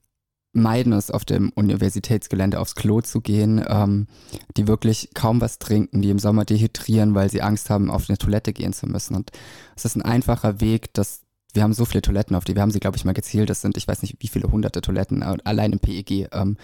meiden 0.52 0.92
es, 0.92 1.10
auf 1.10 1.24
dem 1.24 1.50
Universitätsgelände 1.50 2.58
aufs 2.58 2.74
Klo 2.74 3.00
zu 3.00 3.20
gehen, 3.20 3.64
ähm, 3.68 4.08
die 4.56 4.66
wirklich 4.66 5.10
kaum 5.14 5.40
was 5.40 5.58
trinken, 5.58 6.02
die 6.02 6.10
im 6.10 6.18
Sommer 6.18 6.44
dehydrieren, 6.44 7.14
weil 7.14 7.30
sie 7.30 7.42
Angst 7.42 7.70
haben, 7.70 7.90
auf 7.90 8.08
eine 8.08 8.18
Toilette 8.18 8.52
gehen 8.52 8.72
zu 8.72 8.86
müssen. 8.86 9.14
Und 9.14 9.30
es 9.76 9.84
ist 9.84 9.96
ein 9.96 10.02
einfacher 10.02 10.60
Weg, 10.60 10.92
das 10.92 11.22
wir 11.54 11.62
haben 11.62 11.72
so 11.72 11.84
viele 11.84 12.02
Toiletten 12.02 12.36
auf 12.36 12.44
die, 12.44 12.54
wir 12.54 12.62
haben 12.62 12.70
sie, 12.70 12.80
glaube 12.80 12.96
ich, 12.96 13.04
mal 13.04 13.12
gezählt, 13.12 13.50
das 13.50 13.60
sind, 13.60 13.76
ich 13.76 13.88
weiß 13.88 14.02
nicht, 14.02 14.16
wie 14.20 14.28
viele 14.28 14.50
hunderte 14.50 14.80
Toiletten, 14.80 15.22
äh, 15.22 15.36
allein 15.44 15.72
im 15.72 15.80
PEG. 15.80 16.28
Ähm, 16.32 16.56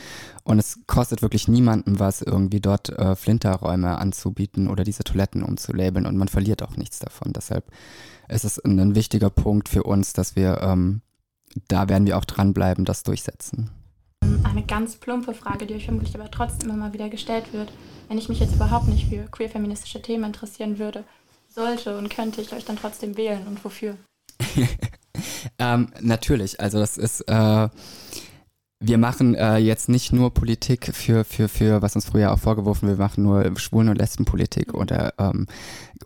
und 0.45 0.59
es 0.59 0.81
kostet 0.87 1.23
wirklich 1.23 1.49
niemandem 1.49 1.99
was, 1.99 2.23
irgendwie 2.23 2.61
dort 2.61 2.90
äh, 2.90 3.16
Flinterräume 3.16 3.99
anzubieten 3.99 4.69
oder 4.69 4.85
diese 4.85 5.05
Toiletten 5.05 5.43
umzulabeln 5.43 6.07
und 6.07 6.16
man 6.16 6.28
verliert 6.28 6.62
auch 6.62 6.76
nichts 6.76 6.99
davon. 6.99 7.33
Deshalb 7.33 7.71
ist 8.28 8.45
es 8.45 8.59
ein, 8.64 8.95
wichtiger 8.95 9.31
Punkt 9.31 9.69
für 9.69 9.83
uns, 9.83 10.12
dass 10.12 10.37
wir, 10.37 10.61
ähm, 10.62 11.02
da 11.69 11.88
werden 11.88 12.07
wir 12.07 12.16
auch 12.16 12.25
dranbleiben, 12.25 12.85
das 12.85 13.02
durchsetzen. 13.02 13.71
Eine 14.45 14.64
ganz 14.64 14.97
plumpe 14.97 15.35
Frage, 15.35 15.66
die 15.66 15.75
euch 15.75 15.85
vermutlich 15.85 16.14
aber 16.14 16.31
trotzdem 16.31 16.71
immer 16.71 16.78
mal 16.78 16.93
wieder 16.93 17.09
gestellt 17.09 17.52
wird. 17.52 17.73
Wenn 18.09 18.19
ich 18.19 18.28
mich 18.28 18.40
jetzt 18.40 18.55
überhaupt 18.55 18.88
nicht 18.88 19.09
für 19.09 19.25
queer-feministische 19.31 20.02
Themen 20.02 20.25
interessieren 20.25 20.78
würde, 20.78 21.05
sollte 21.49 21.99
und 21.99 22.11
könnte 22.11 22.40
ich 22.40 22.52
euch 22.52 22.64
dann 22.64 22.76
trotzdem 22.76 23.16
wählen 23.16 23.47
und 23.47 23.64
wofür? 23.64 23.97
ähm, 25.58 25.88
natürlich, 26.00 26.60
also 26.60 26.78
das 26.78 26.96
ist, 26.96 27.22
äh, 27.22 27.68
wir 28.78 28.98
machen 28.98 29.34
äh, 29.34 29.56
jetzt 29.56 29.88
nicht 29.88 30.12
nur 30.12 30.34
Politik 30.34 30.94
für, 30.94 31.25
für, 31.25 31.48
für, 31.48 31.80
was 31.82 31.94
uns 31.94 32.06
früher 32.06 32.32
auch 32.32 32.38
vorgeworfen 32.38 32.88
wir 32.88 32.96
machen 32.96 33.25
nur 33.25 33.58
Schwulen- 33.58 33.88
und 33.88 33.96
Lesbenpolitik 33.96 34.75
oder 34.75 35.14
ähm, 35.18 35.46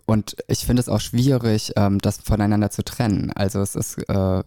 und 0.05 0.37
ich 0.47 0.65
finde 0.65 0.81
es 0.81 0.89
auch 0.89 1.01
schwierig, 1.01 1.73
ähm, 1.75 1.99
das 1.99 2.17
voneinander 2.17 2.69
zu 2.69 2.83
trennen. 2.83 3.31
Also 3.33 3.59
es 3.61 3.75
ist, 3.75 3.97
äh, 4.09 4.43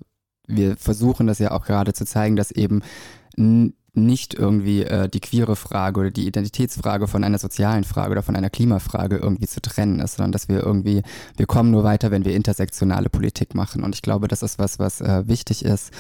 wir 0.47 0.77
versuchen 0.77 1.27
das 1.27 1.39
ja 1.39 1.51
auch 1.53 1.67
gerade 1.67 1.93
zu 1.93 2.05
zeigen, 2.05 2.37
dass 2.37 2.51
eben 2.51 2.83
nicht 3.97 4.35
irgendwie 4.35 4.83
äh, 4.83 5.09
die 5.09 5.21
queere 5.21 5.57
Frage 5.57 6.01
oder 6.01 6.11
die 6.11 6.27
Identitätsfrage 6.27 7.07
von 7.07 7.25
einer 7.25 7.39
sozialen 7.39 7.85
Frage 7.85 8.13
oder 8.13 8.23
von 8.23 8.37
einer 8.37 8.51
Klimafrage 8.51 9.17
irgendwie 9.17 9.47
zu 9.47 9.61
trennen 9.61 10.01
ist, 10.01 10.17
sondern 10.17 10.33
dass 10.33 10.49
wir 10.49 10.61
irgendwie, 10.61 11.03
wir 11.37 11.47
kommen 11.47 11.71
nur 11.71 11.85
weiter, 11.85 12.11
wenn 12.11 12.25
wir 12.25 12.35
intersektionale 12.35 13.09
Politik 13.09 13.55
machen. 13.55 13.85
Und 13.85 13.95
ich 13.95 14.03
glaube, 14.03 14.29
das 14.29 14.43
ist 14.43 14.59
was, 14.59 14.79
was 14.79 15.01
äh, 15.01 15.27
wichtig 15.29 15.65
ist 15.65 15.93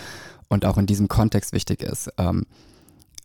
und 0.48 0.64
auch 0.64 0.78
in 0.78 0.86
diesem 0.86 1.08
Kontext 1.08 1.52
wichtig 1.52 1.82
ist. 1.82 2.10
Ähm, 2.18 2.46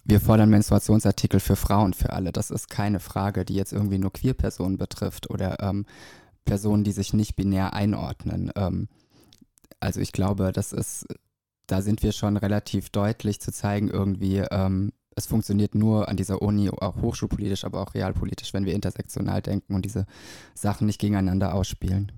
wir 0.06 0.20
fordern 0.20 0.50
Menstruationsartikel 0.50 1.40
für 1.40 1.56
Frauen, 1.56 1.94
für 1.94 2.14
alle. 2.14 2.32
Das 2.32 2.50
ist 2.52 2.70
keine 2.70 3.00
Frage, 3.00 3.46
die 3.46 3.56
jetzt 3.56 3.74
irgendwie 3.74 4.00
nur 4.00 4.14
Queer-Personen 4.14 4.78
betrifft 4.78 5.30
oder 5.30 5.62
ähm, 5.62 5.86
Personen, 6.46 6.84
die 6.84 6.92
sich 6.92 7.14
nicht 7.14 7.36
binär 7.36 7.74
einordnen. 7.74 8.52
Ähm, 8.56 8.88
also 9.80 10.00
ich 10.00 10.12
glaube, 10.12 10.52
das 10.52 10.74
ist 10.74 11.06
da 11.72 11.82
sind 11.82 12.04
wir 12.04 12.12
schon 12.12 12.38
relativ 12.38 12.90
deutlich 12.90 13.40
zu 13.40 13.52
zeigen, 13.52 13.90
irgendwie, 13.90 14.38
ähm, 14.52 14.92
es 15.16 15.28
funktioniert 15.28 15.76
nur 15.76 16.08
an 16.08 16.18
dieser 16.18 16.42
Uni, 16.42 16.70
auch 16.70 17.02
hochschulpolitisch, 17.02 17.66
aber 17.66 17.82
auch 17.82 17.94
realpolitisch, 17.94 18.54
wenn 18.54 18.66
wir 18.66 18.74
intersektional 18.74 19.42
denken 19.42 19.76
und 19.76 19.86
diese 19.86 20.06
Sachen 20.54 20.88
nicht 20.88 21.00
gegeneinander 21.00 21.54
ausspielen. 21.54 22.12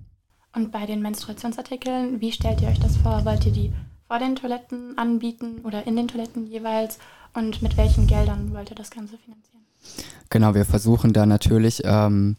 Und 0.54 0.70
bei 0.70 0.86
den 0.86 1.02
Menstruationsartikeln, 1.02 2.20
wie 2.20 2.32
stellt 2.32 2.60
ihr 2.60 2.68
euch 2.68 2.80
das 2.80 2.96
vor? 2.96 3.24
Wollt 3.24 3.44
ihr 3.46 3.52
die 3.52 3.72
vor 4.06 4.18
den 4.18 4.36
Toiletten 4.36 4.96
anbieten 4.98 5.60
oder 5.64 5.86
in 5.86 5.96
den 5.96 6.08
Toiletten 6.08 6.46
jeweils? 6.46 6.98
Und 7.34 7.62
mit 7.62 7.76
welchen 7.76 8.06
Geldern 8.06 8.52
wollt 8.52 8.70
ihr 8.70 8.76
das 8.76 8.90
Ganze 8.90 9.16
finanzieren? 9.16 9.62
Genau, 10.28 10.54
wir 10.54 10.66
versuchen 10.66 11.12
da 11.12 11.24
natürlich 11.26 11.82
ähm, 11.84 12.36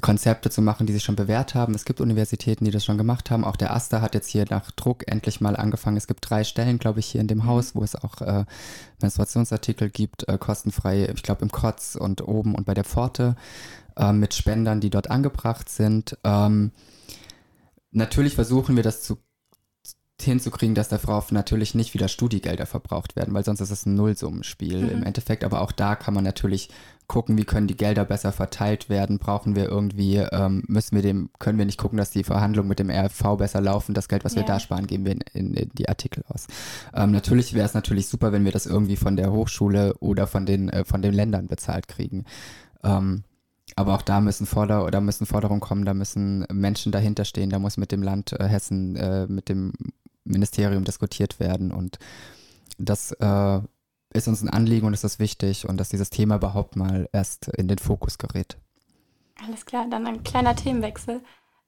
Konzepte 0.00 0.50
zu 0.50 0.62
machen, 0.62 0.86
die 0.86 0.92
sich 0.92 1.02
schon 1.02 1.16
bewährt 1.16 1.54
haben. 1.54 1.74
Es 1.74 1.84
gibt 1.84 2.00
Universitäten, 2.00 2.64
die 2.64 2.70
das 2.70 2.84
schon 2.84 2.98
gemacht 2.98 3.30
haben. 3.30 3.44
Auch 3.44 3.56
der 3.56 3.74
Aster 3.74 4.00
hat 4.00 4.14
jetzt 4.14 4.28
hier 4.28 4.44
nach 4.50 4.70
Druck 4.72 5.10
endlich 5.10 5.40
mal 5.40 5.56
angefangen. 5.56 5.96
Es 5.96 6.06
gibt 6.06 6.28
drei 6.28 6.44
Stellen, 6.44 6.78
glaube 6.78 7.00
ich, 7.00 7.06
hier 7.06 7.20
in 7.20 7.26
dem 7.26 7.46
Haus, 7.46 7.74
wo 7.74 7.82
es 7.82 7.96
auch 7.96 8.20
äh, 8.20 8.44
Menstruationsartikel 9.00 9.90
gibt, 9.90 10.28
äh, 10.28 10.38
kostenfrei, 10.38 11.10
ich 11.14 11.22
glaube, 11.22 11.42
im 11.42 11.52
Kotz 11.52 11.96
und 11.96 12.26
oben 12.26 12.54
und 12.54 12.66
bei 12.66 12.74
der 12.74 12.84
Pforte 12.84 13.36
äh, 13.96 14.12
mit 14.12 14.34
Spendern, 14.34 14.80
die 14.80 14.90
dort 14.90 15.10
angebracht 15.10 15.68
sind. 15.68 16.16
Ähm, 16.24 16.72
natürlich 17.90 18.34
versuchen 18.34 18.76
wir 18.76 18.82
das 18.82 19.02
zu 19.02 19.18
hinzukriegen, 20.22 20.74
dass 20.74 20.88
darauf 20.88 21.32
natürlich 21.32 21.74
nicht 21.74 21.94
wieder 21.94 22.08
Studiegelder 22.08 22.66
verbraucht 22.66 23.16
werden, 23.16 23.34
weil 23.34 23.44
sonst 23.44 23.60
ist 23.60 23.70
es 23.70 23.86
ein 23.86 23.94
Nullsummenspiel 23.94 24.82
mhm. 24.82 24.88
im 24.90 25.02
Endeffekt. 25.02 25.44
Aber 25.44 25.60
auch 25.60 25.72
da 25.72 25.94
kann 25.94 26.14
man 26.14 26.24
natürlich 26.24 26.68
gucken, 27.06 27.36
wie 27.36 27.44
können 27.44 27.66
die 27.66 27.76
Gelder 27.76 28.04
besser 28.04 28.30
verteilt 28.30 28.88
werden. 28.88 29.18
Brauchen 29.18 29.56
wir 29.56 29.68
irgendwie, 29.68 30.16
ähm, 30.16 30.62
müssen 30.68 30.94
wir 30.94 31.02
dem, 31.02 31.30
können 31.40 31.58
wir 31.58 31.66
nicht 31.66 31.78
gucken, 31.78 31.98
dass 31.98 32.10
die 32.10 32.22
Verhandlungen 32.22 32.68
mit 32.68 32.78
dem 32.78 32.88
RFV 32.88 33.36
besser 33.36 33.60
laufen. 33.60 33.94
Das 33.94 34.08
Geld, 34.08 34.24
was 34.24 34.34
ja. 34.34 34.42
wir 34.42 34.46
da 34.46 34.60
sparen, 34.60 34.86
geben 34.86 35.04
wir 35.04 35.12
in, 35.12 35.20
in, 35.32 35.54
in 35.54 35.70
die 35.74 35.88
Artikel 35.88 36.22
aus. 36.28 36.46
Ähm, 36.94 37.10
natürlich 37.10 37.52
wäre 37.52 37.66
es 37.66 37.74
natürlich 37.74 38.06
super, 38.06 38.30
wenn 38.32 38.44
wir 38.44 38.52
das 38.52 38.66
irgendwie 38.66 38.96
von 38.96 39.16
der 39.16 39.32
Hochschule 39.32 39.94
oder 39.98 40.28
von 40.28 40.46
den, 40.46 40.68
äh, 40.68 40.84
von 40.84 41.02
den 41.02 41.12
Ländern 41.12 41.48
bezahlt 41.48 41.88
kriegen. 41.88 42.24
Ähm, 42.84 43.24
aber 43.76 43.94
auch 43.94 44.02
da 44.02 44.20
müssen 44.20 44.46
Forder 44.46 44.84
oder 44.84 45.00
müssen 45.00 45.26
Forderungen 45.26 45.60
kommen, 45.60 45.84
da 45.84 45.94
müssen 45.94 46.46
Menschen 46.52 46.92
dahinter 46.92 47.24
stehen, 47.24 47.50
da 47.50 47.58
muss 47.58 47.76
mit 47.76 47.92
dem 47.92 48.02
Land 48.02 48.32
äh, 48.32 48.46
Hessen, 48.46 48.96
äh, 48.96 49.26
mit 49.26 49.48
dem 49.48 49.72
Ministerium 50.30 50.84
diskutiert 50.84 51.40
werden. 51.40 51.72
Und 51.72 51.98
das 52.78 53.12
äh, 53.12 53.60
ist 54.12 54.28
uns 54.28 54.42
ein 54.42 54.50
Anliegen 54.50 54.86
und 54.86 54.94
ist 54.94 55.04
das 55.04 55.18
wichtig 55.18 55.68
und 55.68 55.76
dass 55.78 55.88
dieses 55.88 56.10
Thema 56.10 56.36
überhaupt 56.36 56.76
mal 56.76 57.08
erst 57.12 57.48
in 57.48 57.68
den 57.68 57.78
Fokus 57.78 58.18
gerät. 58.18 58.56
Alles 59.46 59.64
klar, 59.64 59.86
dann 59.90 60.06
ein 60.06 60.22
kleiner 60.22 60.54
Themenwechsel. 60.54 61.22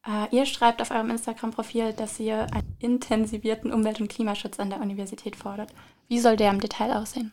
Äh, 0.07 0.35
ihr 0.37 0.47
schreibt 0.47 0.83
auf 0.83 0.90
eurem 0.90 1.11
Instagram-Profil, 1.11 1.92
dass 1.92 2.19
ihr 2.19 2.47
einen 2.52 2.76
intensivierten 2.81 3.73
Umwelt- 3.73 4.00
und 4.00 4.09
Klimaschutz 4.09 4.59
an 4.59 4.71
der 4.71 4.81
Universität 4.81 5.37
fordert. 5.37 5.73
Wie 6.09 6.19
soll 6.19 6.37
der 6.37 6.50
im 6.50 6.61
Detail 6.61 6.97
aussehen? 6.97 7.33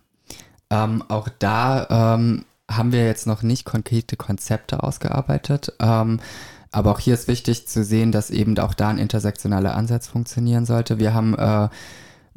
Ähm, 0.69 1.03
auch 1.07 1.27
da 1.39 2.15
ähm, 2.15 2.45
haben 2.69 2.91
wir 2.91 3.05
jetzt 3.05 3.25
noch 3.25 3.41
nicht 3.41 3.65
konkrete 3.65 4.15
Konzepte 4.15 4.83
ausgearbeitet. 4.83 5.74
Ähm, 5.79 6.19
aber 6.71 6.91
auch 6.91 6.99
hier 6.99 7.13
ist 7.13 7.27
wichtig 7.27 7.67
zu 7.67 7.83
sehen, 7.83 8.11
dass 8.11 8.29
eben 8.29 8.57
auch 8.59 8.73
da 8.73 8.89
ein 8.89 8.97
intersektionaler 8.97 9.75
Ansatz 9.75 10.07
funktionieren 10.07 10.65
sollte. 10.65 10.99
Wir 10.99 11.13
haben 11.13 11.35
äh, 11.35 11.69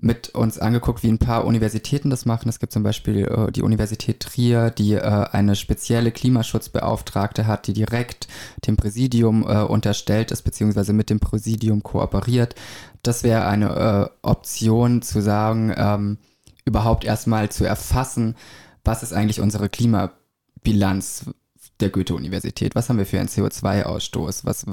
mit 0.02 0.30
uns 0.30 0.58
angeguckt, 0.58 1.04
wie 1.04 1.08
ein 1.08 1.18
paar 1.18 1.44
Universitäten 1.44 2.10
das 2.10 2.26
machen. 2.26 2.48
Es 2.48 2.58
gibt 2.58 2.72
zum 2.72 2.82
Beispiel 2.82 3.24
äh, 3.24 3.52
die 3.52 3.62
Universität 3.62 4.20
Trier, 4.20 4.70
die 4.70 4.94
äh, 4.94 5.00
eine 5.00 5.54
spezielle 5.54 6.10
Klimaschutzbeauftragte 6.10 7.46
hat, 7.46 7.68
die 7.68 7.72
direkt 7.72 8.26
dem 8.66 8.76
Präsidium 8.76 9.46
äh, 9.46 9.62
unterstellt 9.62 10.32
ist, 10.32 10.42
beziehungsweise 10.42 10.92
mit 10.92 11.08
dem 11.08 11.20
Präsidium 11.20 11.82
kooperiert. 11.82 12.56
Das 13.02 13.22
wäre 13.22 13.46
eine 13.46 14.10
äh, 14.22 14.26
Option 14.26 15.02
zu 15.02 15.22
sagen, 15.22 15.72
ähm, 15.76 16.18
überhaupt 16.64 17.04
erstmal 17.04 17.50
zu 17.50 17.64
erfassen, 17.64 18.34
was 18.84 19.04
ist 19.04 19.12
eigentlich 19.12 19.40
unsere 19.40 19.68
Klimabilanz? 19.68 21.26
Der 21.82 21.90
Goethe-Universität? 21.90 22.74
Was 22.74 22.88
haben 22.88 22.98
wir 22.98 23.06
für 23.06 23.18
einen 23.18 23.28
CO2-Ausstoß? 23.28 24.44
Was, 24.44 24.64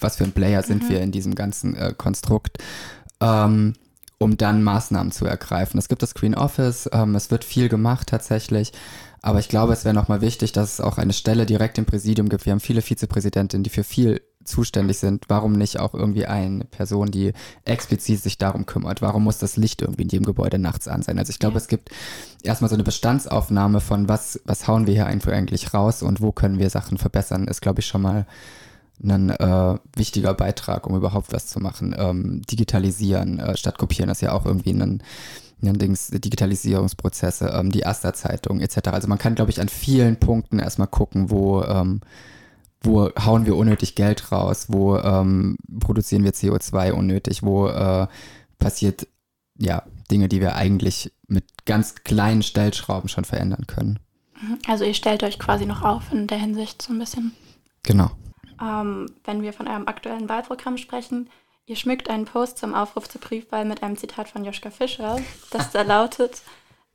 was 0.00 0.16
für 0.16 0.24
ein 0.24 0.32
Player 0.32 0.62
sind 0.62 0.84
mhm. 0.84 0.88
wir 0.90 1.00
in 1.00 1.10
diesem 1.10 1.34
ganzen 1.34 1.74
äh, 1.74 1.94
Konstrukt? 1.96 2.58
Ähm, 3.20 3.74
um 4.18 4.36
dann 4.36 4.62
Maßnahmen 4.62 5.12
zu 5.12 5.26
ergreifen. 5.26 5.78
Es 5.78 5.88
gibt 5.88 6.02
das 6.02 6.14
Green 6.14 6.34
Office, 6.34 6.88
ähm, 6.92 7.14
es 7.14 7.30
wird 7.30 7.44
viel 7.44 7.68
gemacht 7.68 8.08
tatsächlich, 8.08 8.72
aber 9.24 9.38
ich 9.38 9.48
glaube, 9.48 9.72
es 9.72 9.86
wäre 9.86 9.94
nochmal 9.94 10.20
wichtig, 10.20 10.52
dass 10.52 10.74
es 10.74 10.80
auch 10.82 10.98
eine 10.98 11.14
Stelle 11.14 11.46
direkt 11.46 11.78
im 11.78 11.86
Präsidium 11.86 12.28
gibt. 12.28 12.44
Wir 12.44 12.52
haben 12.52 12.60
viele 12.60 12.82
Vizepräsidentinnen, 12.82 13.64
die 13.64 13.70
für 13.70 13.82
viel 13.82 14.20
zuständig 14.44 14.98
sind, 14.98 15.24
warum 15.28 15.54
nicht 15.54 15.80
auch 15.80 15.94
irgendwie 15.94 16.26
eine 16.26 16.66
Person, 16.66 17.10
die 17.10 17.32
explizit 17.64 18.22
sich 18.22 18.36
darum 18.36 18.66
kümmert? 18.66 19.00
Warum 19.00 19.24
muss 19.24 19.38
das 19.38 19.56
Licht 19.56 19.80
irgendwie 19.80 20.02
in 20.02 20.10
jedem 20.10 20.26
Gebäude 20.26 20.58
nachts 20.58 20.88
an 20.88 21.00
sein? 21.00 21.18
Also 21.18 21.30
ich 21.30 21.38
glaube, 21.38 21.54
ja. 21.54 21.60
es 21.60 21.68
gibt 21.68 21.88
erstmal 22.42 22.68
so 22.68 22.76
eine 22.76 22.82
Bestandsaufnahme 22.82 23.80
von 23.80 24.10
was, 24.10 24.42
was 24.44 24.68
hauen 24.68 24.86
wir 24.86 24.92
hier 24.92 25.06
eigentlich 25.06 25.72
raus 25.72 26.02
und 26.02 26.20
wo 26.20 26.30
können 26.30 26.58
wir 26.58 26.68
Sachen 26.68 26.98
verbessern, 26.98 27.48
ist, 27.48 27.62
glaube 27.62 27.80
ich, 27.80 27.86
schon 27.86 28.02
mal 28.02 28.26
ein 29.02 29.30
äh, 29.30 29.78
wichtiger 29.96 30.34
Beitrag, 30.34 30.86
um 30.86 30.96
überhaupt 30.96 31.32
was 31.32 31.46
zu 31.46 31.60
machen. 31.60 31.96
Ähm, 31.98 32.42
digitalisieren 32.42 33.38
äh, 33.38 33.56
statt 33.56 33.78
kopieren 33.78 34.10
ist 34.10 34.20
ja 34.20 34.32
auch 34.32 34.44
irgendwie 34.44 34.74
ein, 34.74 35.02
ein 35.68 35.78
Dings, 35.78 36.08
Digitalisierungsprozesse, 36.08 37.48
ähm, 37.48 37.70
die 37.70 37.86
Aster-Zeitung 37.86 38.60
etc. 38.60 38.88
Also 38.88 39.08
man 39.08 39.18
kann, 39.18 39.34
glaube 39.34 39.50
ich, 39.50 39.60
an 39.60 39.68
vielen 39.68 40.18
Punkten 40.18 40.58
erstmal 40.58 40.88
gucken, 40.88 41.30
wo 41.30 41.62
ähm, 41.62 42.00
wo 42.84 43.10
hauen 43.18 43.46
wir 43.46 43.56
unnötig 43.56 43.94
Geld 43.94 44.30
raus, 44.30 44.66
wo 44.68 44.96
ähm, 44.96 45.56
produzieren 45.80 46.24
wir 46.24 46.32
CO2 46.32 46.92
unnötig, 46.92 47.42
wo 47.42 47.66
äh, 47.68 48.06
passiert 48.58 49.06
ja 49.58 49.82
Dinge, 50.10 50.28
die 50.28 50.40
wir 50.40 50.54
eigentlich 50.54 51.12
mit 51.26 51.44
ganz 51.64 51.94
kleinen 51.96 52.42
Stellschrauben 52.42 53.08
schon 53.08 53.24
verändern 53.24 53.66
können. 53.66 53.98
Mhm. 54.40 54.58
Also 54.68 54.84
ihr 54.84 54.94
stellt 54.94 55.22
euch 55.22 55.38
quasi 55.38 55.66
noch 55.66 55.82
auf 55.82 56.12
in 56.12 56.26
der 56.26 56.38
Hinsicht 56.38 56.82
so 56.82 56.92
ein 56.92 56.98
bisschen. 56.98 57.32
Genau. 57.82 58.10
Ähm, 58.62 59.06
wenn 59.24 59.42
wir 59.42 59.52
von 59.52 59.66
eurem 59.66 59.88
aktuellen 59.88 60.28
Wahlprogramm 60.28 60.76
sprechen, 60.76 61.28
ihr 61.66 61.76
schmückt 61.76 62.10
einen 62.10 62.26
Post 62.26 62.58
zum 62.58 62.74
Aufruf 62.74 63.08
zur 63.08 63.20
Briefwahl 63.20 63.64
mit 63.64 63.82
einem 63.82 63.96
Zitat 63.96 64.28
von 64.28 64.44
Joschka 64.44 64.70
Fischer, 64.70 65.18
das 65.50 65.70
da 65.70 65.82
lautet, 65.82 66.42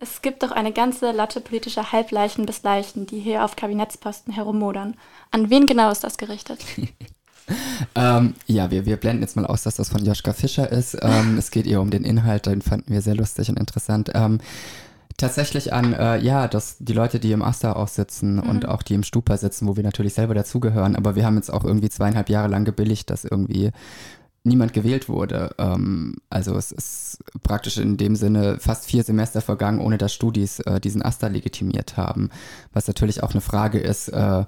es 0.01 0.21
gibt 0.21 0.43
doch 0.43 0.51
eine 0.51 0.71
ganze 0.71 1.11
Latte 1.11 1.41
politischer 1.41 1.91
Halbleichen 1.91 2.45
bis 2.45 2.63
Leichen, 2.63 3.05
die 3.05 3.19
hier 3.19 3.43
auf 3.43 3.57
Kabinettsposten 3.57 4.33
herummodern. 4.33 4.95
An 5.31 5.49
wen 5.49 5.67
genau 5.67 5.91
ist 5.91 6.05
das 6.05 6.17
gerichtet? 6.17 6.63
ähm, 7.95 8.33
ja, 8.45 8.71
wir, 8.71 8.85
wir 8.85 8.95
blenden 8.95 9.23
jetzt 9.23 9.35
mal 9.35 9.45
aus, 9.45 9.63
dass 9.63 9.75
das 9.75 9.89
von 9.89 10.05
Joschka 10.05 10.31
Fischer 10.31 10.71
ist. 10.71 10.97
Ähm, 11.01 11.37
es 11.37 11.51
geht 11.51 11.67
eher 11.67 11.81
um 11.81 11.89
den 11.89 12.05
Inhalt, 12.05 12.45
den 12.45 12.61
fanden 12.61 12.93
wir 12.93 13.01
sehr 13.01 13.15
lustig 13.15 13.49
und 13.49 13.59
interessant. 13.59 14.09
Ähm, 14.13 14.39
tatsächlich 15.17 15.73
an, 15.73 15.93
äh, 15.93 16.17
ja, 16.19 16.47
dass 16.47 16.77
die 16.79 16.93
Leute, 16.93 17.19
die 17.19 17.33
im 17.33 17.41
Asta 17.41 17.73
auch 17.73 17.89
sitzen 17.89 18.35
mhm. 18.35 18.49
und 18.49 18.67
auch 18.69 18.83
die 18.83 18.93
im 18.93 19.03
Stupa 19.03 19.35
sitzen, 19.35 19.67
wo 19.67 19.75
wir 19.75 19.83
natürlich 19.83 20.13
selber 20.13 20.33
dazugehören, 20.33 20.95
aber 20.95 21.15
wir 21.15 21.25
haben 21.25 21.35
jetzt 21.35 21.51
auch 21.51 21.65
irgendwie 21.65 21.89
zweieinhalb 21.89 22.29
Jahre 22.29 22.47
lang 22.47 22.63
gebilligt, 22.63 23.09
dass 23.09 23.25
irgendwie 23.25 23.71
niemand 24.43 24.73
gewählt 24.73 25.09
wurde. 25.09 25.55
Ähm, 25.57 26.15
also 26.29 26.55
es 26.55 26.71
ist 26.71 27.19
praktisch 27.43 27.77
in 27.77 27.97
dem 27.97 28.15
Sinne 28.15 28.57
fast 28.59 28.85
vier 28.85 29.03
Semester 29.03 29.41
vergangen, 29.41 29.79
ohne 29.79 29.97
dass 29.97 30.13
Studis 30.13 30.59
äh, 30.61 30.79
diesen 30.79 31.01
Asta 31.01 31.27
legitimiert 31.27 31.97
haben. 31.97 32.29
Was 32.73 32.87
natürlich 32.87 33.23
auch 33.23 33.31
eine 33.31 33.41
Frage 33.41 33.79
ist, 33.79 34.09
äh, 34.09 34.45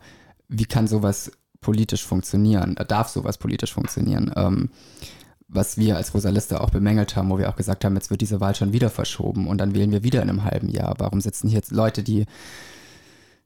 wie 0.47 0.65
kann 0.65 0.87
sowas 0.87 1.31
politisch 1.61 2.05
funktionieren? 2.05 2.77
Äh, 2.77 2.85
darf 2.85 3.09
sowas 3.09 3.37
politisch 3.37 3.73
funktionieren? 3.73 4.31
Ähm, 4.35 4.69
was 5.53 5.77
wir 5.77 5.97
als 5.97 6.13
Rosaliste 6.13 6.61
auch 6.61 6.69
bemängelt 6.69 7.17
haben, 7.17 7.29
wo 7.29 7.37
wir 7.37 7.49
auch 7.49 7.57
gesagt 7.57 7.83
haben, 7.83 7.95
jetzt 7.95 8.09
wird 8.09 8.21
diese 8.21 8.39
Wahl 8.39 8.55
schon 8.55 8.71
wieder 8.71 8.89
verschoben 8.89 9.47
und 9.47 9.57
dann 9.57 9.75
wählen 9.75 9.91
wir 9.91 10.03
wieder 10.03 10.21
in 10.21 10.29
einem 10.29 10.45
halben 10.45 10.69
Jahr. 10.69 10.95
Warum 10.97 11.19
sitzen 11.19 11.49
hier 11.49 11.57
jetzt 11.57 11.71
Leute, 11.71 12.03
die 12.03 12.25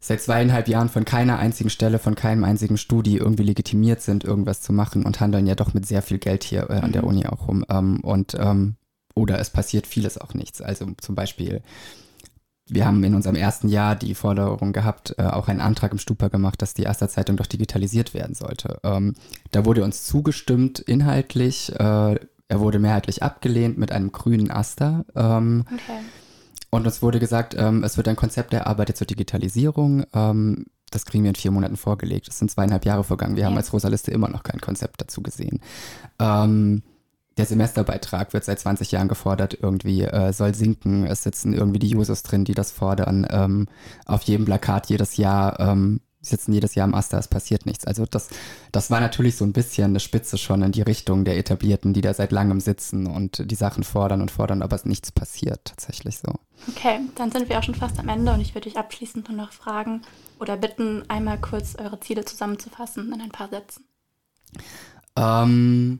seit 0.07 0.21
zweieinhalb 0.21 0.67
Jahren 0.67 0.89
von 0.89 1.05
keiner 1.05 1.39
einzigen 1.39 1.69
Stelle, 1.69 1.99
von 1.99 2.15
keinem 2.15 2.43
einzigen 2.43 2.77
Studi 2.77 3.17
irgendwie 3.17 3.43
legitimiert 3.43 4.01
sind, 4.01 4.23
irgendwas 4.23 4.61
zu 4.61 4.71
machen 4.71 5.03
und 5.03 5.19
handeln 5.19 5.47
ja 5.47 5.55
doch 5.55 5.73
mit 5.73 5.85
sehr 5.85 6.01
viel 6.01 6.19
Geld 6.19 6.43
hier 6.43 6.69
äh, 6.69 6.79
an 6.79 6.91
der 6.91 7.01
mhm. 7.01 7.07
Uni 7.07 7.25
auch 7.25 7.47
rum. 7.47 7.65
Ähm, 7.69 7.99
und 8.01 8.35
ähm, 8.39 8.75
oder 9.15 9.39
es 9.39 9.49
passiert 9.49 9.87
vieles 9.87 10.17
auch 10.17 10.33
nichts. 10.33 10.61
Also 10.61 10.87
zum 11.01 11.15
Beispiel, 11.15 11.61
wir 12.67 12.85
haben 12.85 13.03
in 13.03 13.15
unserem 13.15 13.35
ersten 13.35 13.67
Jahr 13.67 13.95
die 13.95 14.13
Forderung 14.13 14.73
gehabt, 14.73 15.15
äh, 15.17 15.23
auch 15.23 15.47
einen 15.47 15.61
Antrag 15.61 15.91
im 15.91 15.99
Stupa 15.99 16.27
gemacht, 16.27 16.61
dass 16.61 16.73
die 16.73 16.83
erste 16.83 17.07
Zeitung 17.07 17.37
doch 17.37 17.47
digitalisiert 17.47 18.13
werden 18.13 18.35
sollte. 18.35 18.79
Ähm, 18.83 19.15
da 19.51 19.65
wurde 19.65 19.83
uns 19.83 20.03
zugestimmt 20.03 20.79
inhaltlich. 20.79 21.71
Äh, 21.79 22.19
er 22.47 22.59
wurde 22.59 22.77
mehrheitlich 22.77 23.23
abgelehnt 23.23 23.77
mit 23.77 23.91
einem 23.91 24.11
grünen 24.11 24.51
Aster. 24.51 25.05
Ähm, 25.15 25.65
okay. 25.65 25.99
Und 26.75 26.85
uns 26.85 27.01
wurde 27.01 27.19
gesagt, 27.19 27.55
ähm, 27.57 27.85
es 27.85 27.95
wird 27.95 28.09
ein 28.09 28.17
Konzept 28.17 28.53
erarbeitet 28.53 28.97
zur 28.97 29.07
Digitalisierung. 29.07 30.03
Ähm, 30.13 30.65
das 30.91 31.05
kriegen 31.05 31.23
wir 31.23 31.29
in 31.29 31.35
vier 31.35 31.51
Monaten 31.51 31.77
vorgelegt. 31.77 32.27
Es 32.27 32.37
sind 32.37 32.51
zweieinhalb 32.51 32.85
Jahre 32.85 33.05
vergangen. 33.05 33.37
Wir 33.37 33.43
ja. 33.43 33.47
haben 33.47 33.55
als 33.55 33.71
Rosaliste 33.71 34.11
immer 34.11 34.27
noch 34.27 34.43
kein 34.43 34.59
Konzept 34.59 34.99
dazu 34.99 35.23
gesehen. 35.23 35.61
Ähm, 36.19 36.83
der 37.37 37.45
Semesterbeitrag 37.45 38.33
wird 38.33 38.43
seit 38.43 38.59
20 38.59 38.91
Jahren 38.91 39.07
gefordert, 39.07 39.57
irgendwie 39.61 40.01
äh, 40.03 40.33
soll 40.33 40.53
sinken. 40.53 41.05
Es 41.05 41.23
sitzen 41.23 41.53
irgendwie 41.53 41.79
die 41.79 41.87
Jusos 41.87 42.23
drin, 42.23 42.43
die 42.43 42.53
das 42.53 42.71
fordern. 42.71 43.25
Ähm, 43.29 43.67
auf 44.05 44.23
jedem 44.23 44.43
Plakat 44.43 44.89
jedes 44.89 45.15
Jahr 45.15 45.57
ähm, 45.61 46.01
sitzen 46.25 46.53
jedes 46.53 46.75
Jahr 46.75 46.85
am 46.85 46.93
Aster, 46.93 47.17
es 47.17 47.27
passiert 47.27 47.65
nichts. 47.65 47.85
Also 47.85 48.05
das, 48.05 48.29
das 48.71 48.91
war 48.91 48.99
natürlich 48.99 49.37
so 49.37 49.45
ein 49.45 49.53
bisschen 49.53 49.85
eine 49.85 49.99
Spitze 49.99 50.37
schon 50.37 50.61
in 50.61 50.71
die 50.71 50.81
Richtung 50.81 51.25
der 51.25 51.37
Etablierten, 51.37 51.93
die 51.93 52.01
da 52.01 52.13
seit 52.13 52.31
langem 52.31 52.59
sitzen 52.59 53.07
und 53.07 53.49
die 53.49 53.55
Sachen 53.55 53.83
fordern 53.83 54.21
und 54.21 54.31
fordern, 54.31 54.61
aber 54.61 54.79
nichts 54.83 55.11
passiert 55.11 55.61
tatsächlich 55.65 56.19
so. 56.19 56.33
Okay, 56.69 56.99
dann 57.15 57.31
sind 57.31 57.49
wir 57.49 57.57
auch 57.59 57.63
schon 57.63 57.75
fast 57.75 57.99
am 57.99 58.09
Ende 58.09 58.33
und 58.33 58.41
ich 58.41 58.53
würde 58.55 58.69
dich 58.69 58.77
abschließend 58.77 59.29
nur 59.29 59.37
noch 59.37 59.51
fragen 59.51 60.01
oder 60.39 60.57
bitten, 60.57 61.03
einmal 61.09 61.39
kurz 61.39 61.75
eure 61.75 61.99
Ziele 61.99 62.25
zusammenzufassen 62.25 63.11
in 63.13 63.21
ein 63.21 63.31
paar 63.31 63.49
Sätzen. 63.49 63.85
Ähm, 65.15 65.99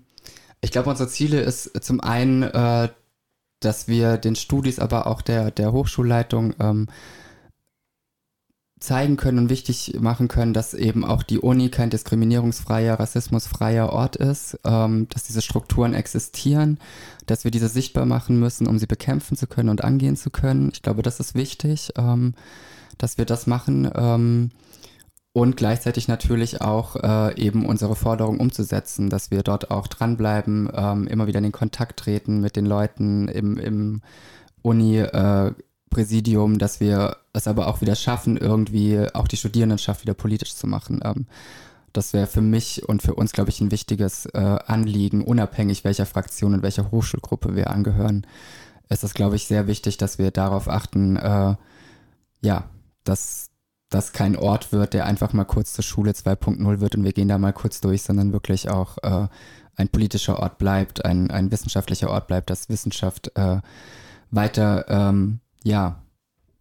ich 0.61 0.71
glaube, 0.71 0.89
unsere 0.89 1.09
Ziele 1.09 1.41
ist 1.41 1.83
zum 1.83 2.01
einen, 2.01 2.43
äh, 2.43 2.89
dass 3.59 3.87
wir 3.87 4.17
den 4.17 4.35
Studis, 4.35 4.79
aber 4.79 5.07
auch 5.07 5.21
der, 5.21 5.51
der 5.51 5.71
Hochschulleitung 5.71 6.53
ähm, 6.59 6.87
zeigen 8.79 9.15
können 9.17 9.39
und 9.39 9.49
wichtig 9.49 9.97
machen 9.99 10.27
können, 10.27 10.53
dass 10.53 10.73
eben 10.73 11.05
auch 11.05 11.23
die 11.23 11.39
Uni 11.39 11.69
kein 11.69 11.89
diskriminierungsfreier, 11.89 12.99
rassismusfreier 12.99 13.89
Ort 13.89 14.15
ist, 14.17 14.59
ähm, 14.65 15.07
dass 15.09 15.23
diese 15.23 15.41
Strukturen 15.41 15.93
existieren, 15.93 16.79
dass 17.25 17.45
wir 17.45 17.51
diese 17.51 17.69
sichtbar 17.69 18.05
machen 18.05 18.39
müssen, 18.39 18.67
um 18.67 18.77
sie 18.77 18.87
bekämpfen 18.87 19.37
zu 19.37 19.47
können 19.47 19.69
und 19.69 19.83
angehen 19.83 20.17
zu 20.17 20.29
können. 20.29 20.71
Ich 20.73 20.81
glaube, 20.81 21.01
das 21.01 21.19
ist 21.19 21.35
wichtig, 21.35 21.93
ähm, 21.97 22.33
dass 22.97 23.17
wir 23.17 23.25
das 23.25 23.47
machen. 23.47 23.89
Ähm, 23.95 24.51
und 25.31 25.57
gleichzeitig 25.57 26.07
natürlich 26.07 26.61
auch 26.61 26.95
äh, 26.95 27.37
eben 27.41 27.65
unsere 27.65 27.95
Forderung 27.95 28.39
umzusetzen, 28.39 29.09
dass 29.09 29.31
wir 29.31 29.43
dort 29.43 29.69
auch 29.69 29.87
dranbleiben, 29.87 30.69
ähm, 30.73 31.07
immer 31.07 31.27
wieder 31.27 31.39
in 31.39 31.43
den 31.43 31.51
Kontakt 31.51 31.99
treten 31.99 32.39
mit 32.39 32.55
den 32.55 32.65
Leuten 32.65 33.27
im, 33.27 33.57
im 33.57 34.01
Uni-Präsidium, 34.61 35.51
äh, 35.51 35.63
dass 36.57 36.79
wir 36.79 37.17
es 37.33 37.47
aber 37.47 37.67
auch 37.67 37.81
wieder 37.81 37.95
schaffen, 37.95 38.37
irgendwie 38.37 39.07
auch 39.13 39.27
die 39.27 39.37
Studierendenschaft 39.37 40.01
wieder 40.01 40.13
politisch 40.13 40.55
zu 40.55 40.67
machen. 40.67 41.01
Ähm, 41.03 41.27
das 41.93 42.13
wäre 42.13 42.27
für 42.27 42.41
mich 42.41 42.87
und 42.87 43.01
für 43.01 43.15
uns, 43.15 43.31
glaube 43.31 43.49
ich, 43.49 43.61
ein 43.61 43.71
wichtiges 43.71 44.25
äh, 44.27 44.39
Anliegen, 44.39 45.23
unabhängig 45.23 45.83
welcher 45.83 46.05
Fraktion 46.05 46.53
und 46.53 46.61
welcher 46.61 46.91
Hochschulgruppe 46.91 47.55
wir 47.55 47.69
angehören. 47.69 48.27
Es 48.89 49.03
ist, 49.03 49.15
glaube 49.15 49.37
ich, 49.37 49.47
sehr 49.47 49.67
wichtig, 49.67 49.97
dass 49.97 50.17
wir 50.19 50.31
darauf 50.31 50.67
achten, 50.67 51.15
äh, 51.15 51.55
ja, 52.41 52.69
dass 53.03 53.49
das 53.89 54.13
kein 54.13 54.35
Ort 54.35 54.71
wird, 54.71 54.93
der 54.93 55.05
einfach 55.05 55.31
mal 55.33 55.45
kurz 55.45 55.73
zur 55.73 55.83
Schule 55.83 56.11
2.0 56.11 56.79
wird 56.81 56.95
und 56.95 57.03
wir 57.03 57.13
gehen 57.13 57.27
da 57.27 57.37
mal 57.37 57.53
kurz 57.53 57.81
durch, 57.81 58.01
sondern 58.01 58.33
wirklich 58.33 58.69
auch 58.69 58.97
äh, 59.03 59.27
ein 59.75 59.89
politischer 59.89 60.39
Ort 60.39 60.57
bleibt, 60.57 61.05
ein, 61.05 61.31
ein 61.31 61.51
wissenschaftlicher 61.51 62.09
Ort 62.09 62.27
bleibt, 62.27 62.49
dass 62.49 62.69
Wissenschaft 62.69 63.31
äh, 63.35 63.61
weiter, 64.31 64.85
ähm, 64.89 65.39
ja, 65.65 66.01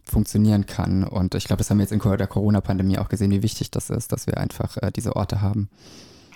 funktionieren 0.02 0.66
kann. 0.66 1.04
Und 1.04 1.34
ich 1.34 1.44
glaube, 1.44 1.58
das 1.58 1.70
haben 1.70 1.78
wir 1.78 1.84
jetzt 1.84 1.92
in 1.92 2.00
der 2.00 2.26
Corona-Pandemie 2.26 2.99
auch 2.99 3.08
gesehen, 3.08 3.30
wie 3.30 3.42
wichtig 3.42 3.70
das 3.70 3.90
ist, 3.90 4.12
dass 4.12 4.26
wir 4.26 4.38
einfach 4.38 4.76
äh, 4.78 4.90
diese 4.90 5.14
Orte 5.14 5.40
haben. 5.40 5.68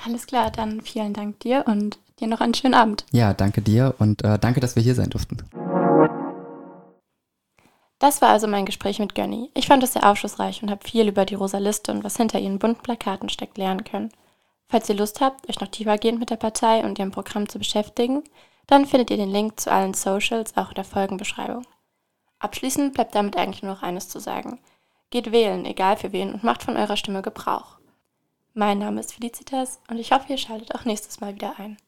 Alles 0.04 0.26
klar, 0.26 0.50
dann 0.50 0.80
vielen 0.80 1.12
Dank 1.12 1.40
dir 1.40 1.64
und 1.66 1.98
dir 2.20 2.28
noch 2.28 2.40
einen 2.40 2.54
schönen 2.54 2.74
Abend. 2.74 3.04
Ja, 3.10 3.34
danke 3.34 3.62
dir 3.62 3.94
und 3.98 4.22
äh, 4.22 4.38
danke, 4.38 4.60
dass 4.60 4.76
wir 4.76 4.82
hier 4.82 4.94
sein 4.94 5.10
durften. 5.10 5.38
Das 7.98 8.22
war 8.22 8.28
also 8.28 8.46
mein 8.46 8.64
Gespräch 8.64 9.00
mit 9.00 9.16
Gönny. 9.16 9.50
Ich 9.54 9.66
fand 9.66 9.82
es 9.82 9.94
sehr 9.94 10.08
aufschlussreich 10.08 10.62
und 10.62 10.70
habe 10.70 10.86
viel 10.86 11.08
über 11.08 11.24
die 11.24 11.34
Rosa 11.34 11.58
Liste 11.58 11.90
und 11.90 12.04
was 12.04 12.16
hinter 12.16 12.38
ihren 12.38 12.60
bunten 12.60 12.82
Plakaten 12.82 13.28
steckt 13.28 13.58
lernen 13.58 13.82
können. 13.82 14.10
Falls 14.68 14.88
ihr 14.88 14.94
Lust 14.94 15.20
habt, 15.20 15.48
euch 15.48 15.60
noch 15.60 15.68
tiefergehend 15.68 16.20
mit 16.20 16.30
der 16.30 16.36
Partei 16.36 16.84
und 16.84 16.98
ihrem 16.98 17.10
Programm 17.10 17.48
zu 17.48 17.58
beschäftigen, 17.58 18.22
dann 18.68 18.86
findet 18.86 19.10
ihr 19.10 19.16
den 19.16 19.30
Link 19.30 19.58
zu 19.58 19.72
allen 19.72 19.94
Socials 19.94 20.56
auch 20.56 20.68
in 20.68 20.74
der 20.76 20.84
Folgenbeschreibung. 20.84 21.64
Abschließend 22.38 22.94
bleibt 22.94 23.14
damit 23.14 23.36
eigentlich 23.36 23.62
nur 23.62 23.74
noch 23.74 23.82
eines 23.82 24.08
zu 24.08 24.20
sagen. 24.20 24.60
Geht 25.10 25.32
wählen, 25.32 25.64
egal 25.64 25.96
für 25.96 26.12
wen, 26.12 26.34
und 26.34 26.44
macht 26.44 26.62
von 26.62 26.76
eurer 26.76 26.96
Stimme 26.96 27.22
Gebrauch. 27.22 27.78
Mein 28.54 28.78
Name 28.78 29.00
ist 29.00 29.14
Felicitas 29.14 29.80
und 29.88 29.98
ich 29.98 30.12
hoffe, 30.12 30.26
ihr 30.30 30.38
schaltet 30.38 30.74
auch 30.74 30.84
nächstes 30.84 31.20
Mal 31.20 31.34
wieder 31.34 31.58
ein. 31.58 31.78